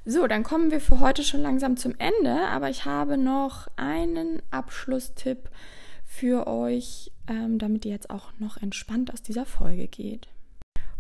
So, 0.04 0.28
dann 0.28 0.44
kommen 0.44 0.70
wir 0.70 0.80
für 0.80 1.00
heute 1.00 1.24
schon 1.24 1.42
langsam 1.42 1.76
zum 1.76 1.94
Ende, 1.98 2.46
aber 2.48 2.70
ich 2.70 2.84
habe 2.84 3.18
noch 3.18 3.66
einen 3.74 4.40
Abschlusstipp 4.52 5.50
für 6.04 6.46
euch, 6.46 7.10
ähm, 7.26 7.58
damit 7.58 7.84
ihr 7.84 7.92
jetzt 7.92 8.10
auch 8.10 8.32
noch 8.38 8.56
entspannt 8.56 9.12
aus 9.12 9.22
dieser 9.22 9.46
Folge 9.46 9.88
geht. 9.88 10.28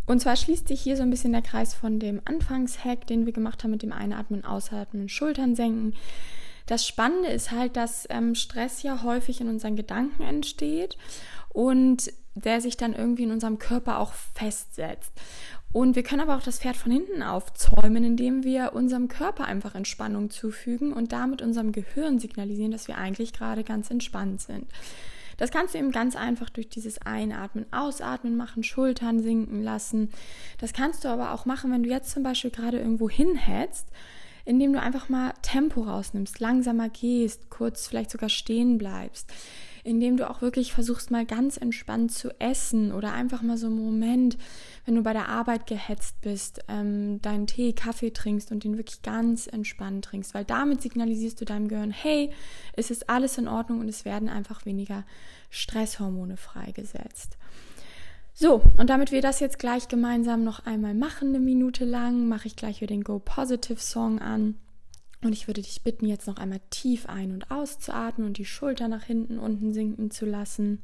Und 0.06 0.20
zwar 0.20 0.36
schließt 0.36 0.68
sich 0.68 0.80
hier 0.80 0.96
so 0.96 1.02
ein 1.02 1.10
bisschen 1.10 1.32
der 1.32 1.42
Kreis 1.42 1.74
von 1.74 1.98
dem 1.98 2.20
Anfangshack, 2.24 3.06
den 3.06 3.26
wir 3.26 3.32
gemacht 3.32 3.62
haben 3.62 3.70
mit 3.70 3.82
dem 3.82 3.92
Einatmen, 3.92 4.44
Ausatmen, 4.44 5.08
Schultern 5.08 5.54
senken. 5.54 5.94
Das 6.66 6.86
Spannende 6.86 7.28
ist 7.28 7.50
halt, 7.50 7.76
dass 7.76 8.06
ähm, 8.10 8.34
Stress 8.34 8.82
ja 8.82 9.02
häufig 9.02 9.40
in 9.40 9.48
unseren 9.48 9.76
Gedanken 9.76 10.22
entsteht 10.22 10.96
und 11.48 12.12
der 12.34 12.60
sich 12.60 12.76
dann 12.76 12.94
irgendwie 12.94 13.24
in 13.24 13.32
unserem 13.32 13.58
Körper 13.58 13.98
auch 13.98 14.12
festsetzt. 14.12 15.12
Und 15.72 15.96
wir 15.96 16.02
können 16.02 16.20
aber 16.20 16.36
auch 16.36 16.42
das 16.42 16.58
Pferd 16.58 16.76
von 16.76 16.92
hinten 16.92 17.22
aufzäumen, 17.22 18.04
indem 18.04 18.44
wir 18.44 18.74
unserem 18.74 19.08
Körper 19.08 19.44
einfach 19.44 19.74
Entspannung 19.74 20.30
zufügen 20.30 20.92
und 20.92 21.12
damit 21.12 21.40
unserem 21.40 21.72
Gehirn 21.72 22.18
signalisieren, 22.18 22.72
dass 22.72 22.88
wir 22.88 22.98
eigentlich 22.98 23.32
gerade 23.32 23.64
ganz 23.64 23.90
entspannt 23.90 24.42
sind. 24.42 24.66
Das 25.36 25.50
kannst 25.50 25.74
du 25.74 25.78
eben 25.78 25.92
ganz 25.92 26.16
einfach 26.16 26.50
durch 26.50 26.68
dieses 26.68 27.00
Einatmen, 27.02 27.66
Ausatmen 27.72 28.36
machen, 28.36 28.62
Schultern 28.62 29.20
sinken 29.20 29.62
lassen. 29.62 30.10
Das 30.58 30.72
kannst 30.72 31.04
du 31.04 31.08
aber 31.08 31.32
auch 31.32 31.46
machen, 31.46 31.72
wenn 31.72 31.82
du 31.82 31.90
jetzt 31.90 32.10
zum 32.10 32.22
Beispiel 32.22 32.50
gerade 32.50 32.78
irgendwo 32.78 33.08
hinhetzt, 33.08 33.88
indem 34.44 34.72
du 34.72 34.80
einfach 34.80 35.08
mal 35.08 35.32
Tempo 35.42 35.82
rausnimmst, 35.82 36.40
langsamer 36.40 36.88
gehst, 36.88 37.50
kurz 37.50 37.86
vielleicht 37.86 38.10
sogar 38.10 38.28
stehen 38.28 38.78
bleibst 38.78 39.32
indem 39.84 40.16
du 40.16 40.30
auch 40.30 40.42
wirklich 40.42 40.72
versuchst, 40.72 41.10
mal 41.10 41.26
ganz 41.26 41.56
entspannt 41.56 42.12
zu 42.12 42.30
essen 42.40 42.92
oder 42.92 43.12
einfach 43.12 43.42
mal 43.42 43.56
so 43.56 43.66
einen 43.66 43.84
Moment, 43.84 44.38
wenn 44.84 44.94
du 44.94 45.02
bei 45.02 45.12
der 45.12 45.28
Arbeit 45.28 45.66
gehetzt 45.66 46.20
bist, 46.20 46.60
ähm, 46.68 47.20
deinen 47.20 47.46
Tee, 47.46 47.72
Kaffee 47.72 48.12
trinkst 48.12 48.52
und 48.52 48.64
den 48.64 48.76
wirklich 48.76 49.02
ganz 49.02 49.46
entspannt 49.46 50.04
trinkst, 50.04 50.34
weil 50.34 50.44
damit 50.44 50.82
signalisierst 50.82 51.40
du 51.40 51.44
deinem 51.44 51.68
Gehirn, 51.68 51.90
hey, 51.90 52.30
es 52.74 52.90
ist 52.90 53.10
alles 53.10 53.38
in 53.38 53.48
Ordnung 53.48 53.80
und 53.80 53.88
es 53.88 54.04
werden 54.04 54.28
einfach 54.28 54.64
weniger 54.66 55.04
Stresshormone 55.50 56.36
freigesetzt. 56.36 57.36
So, 58.34 58.62
und 58.78 58.88
damit 58.88 59.12
wir 59.12 59.20
das 59.20 59.40
jetzt 59.40 59.58
gleich 59.58 59.88
gemeinsam 59.88 60.42
noch 60.42 60.64
einmal 60.64 60.94
machen, 60.94 61.28
eine 61.28 61.40
Minute 61.40 61.84
lang, 61.84 62.28
mache 62.28 62.46
ich 62.46 62.56
gleich 62.56 62.80
wieder 62.80 62.94
den 62.94 63.04
Go 63.04 63.18
Positive 63.18 63.80
Song 63.80 64.20
an. 64.20 64.54
Und 65.22 65.32
ich 65.32 65.46
würde 65.46 65.62
dich 65.62 65.82
bitten, 65.82 66.06
jetzt 66.06 66.26
noch 66.26 66.36
einmal 66.36 66.60
tief 66.70 67.06
ein- 67.06 67.30
und 67.30 67.50
auszuatmen 67.50 68.26
und 68.26 68.38
die 68.38 68.44
Schulter 68.44 68.88
nach 68.88 69.04
hinten 69.04 69.38
unten 69.38 69.72
sinken 69.72 70.10
zu 70.10 70.26
lassen. 70.26 70.82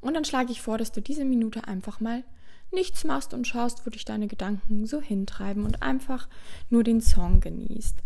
Und 0.00 0.14
dann 0.14 0.24
schlage 0.24 0.52
ich 0.52 0.62
vor, 0.62 0.78
dass 0.78 0.92
du 0.92 1.02
diese 1.02 1.24
Minute 1.24 1.66
einfach 1.66 2.00
mal 2.00 2.24
nichts 2.70 3.04
machst 3.04 3.34
und 3.34 3.46
schaust, 3.46 3.84
wo 3.84 3.90
dich 3.90 4.04
deine 4.04 4.28
Gedanken 4.28 4.86
so 4.86 5.00
hintreiben 5.00 5.64
und 5.64 5.82
einfach 5.82 6.28
nur 6.70 6.84
den 6.84 7.00
Song 7.00 7.40
genießt. 7.40 7.96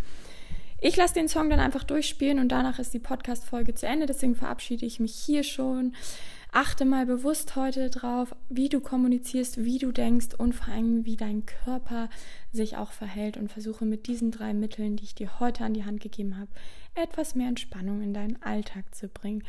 Ich 0.81 0.97
lasse 0.97 1.15
den 1.15 1.29
Song 1.29 1.51
dann 1.51 1.61
einfach 1.61 1.85
durchspielen 1.85 2.39
und 2.39 2.49
danach 2.49 2.79
ist 2.79 2.95
die 2.95 2.99
Podcast-Folge 2.99 3.75
zu 3.75 3.87
Ende. 3.87 4.07
Deswegen 4.07 4.35
verabschiede 4.35 4.85
ich 4.87 5.01
mich 5.01 5.15
hier 5.15 5.45
schon. 5.45 5.95
Achte 6.57 6.85
mal 6.85 7.05
bewusst 7.05 7.57
heute 7.57 7.91
drauf, 7.91 8.37
wie 8.49 8.69
du 8.69 8.79
kommunizierst, 8.79 9.65
wie 9.65 9.79
du 9.79 9.91
denkst 9.91 10.37
und 10.39 10.53
vor 10.55 10.73
allem, 10.73 11.05
wie 11.05 11.17
dein 11.17 11.45
Körper 11.47 12.09
sich 12.53 12.77
auch 12.77 12.93
verhält 12.93 13.37
und 13.37 13.51
versuche 13.51 13.85
mit 13.85 14.07
diesen 14.07 14.31
drei 14.31 14.55
Mitteln, 14.55 14.95
die 14.95 15.03
ich 15.03 15.17
dir 15.17 15.41
heute 15.41 15.65
an 15.65 15.75
die 15.75 15.85
Hand 15.85 16.01
gegeben 16.01 16.39
habe, 16.39 16.53
etwas 16.95 17.35
mehr 17.35 17.49
Entspannung 17.49 18.03
in 18.03 18.15
deinen 18.15 18.41
Alltag 18.41 18.95
zu 18.95 19.09
bringen. 19.09 19.43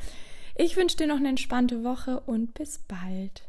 Ich 0.55 0.77
wünsche 0.77 0.97
dir 0.97 1.05
noch 1.05 1.17
eine 1.17 1.29
entspannte 1.29 1.83
Woche 1.83 2.21
und 2.21 2.55
bis 2.55 2.79
bald. 2.79 3.43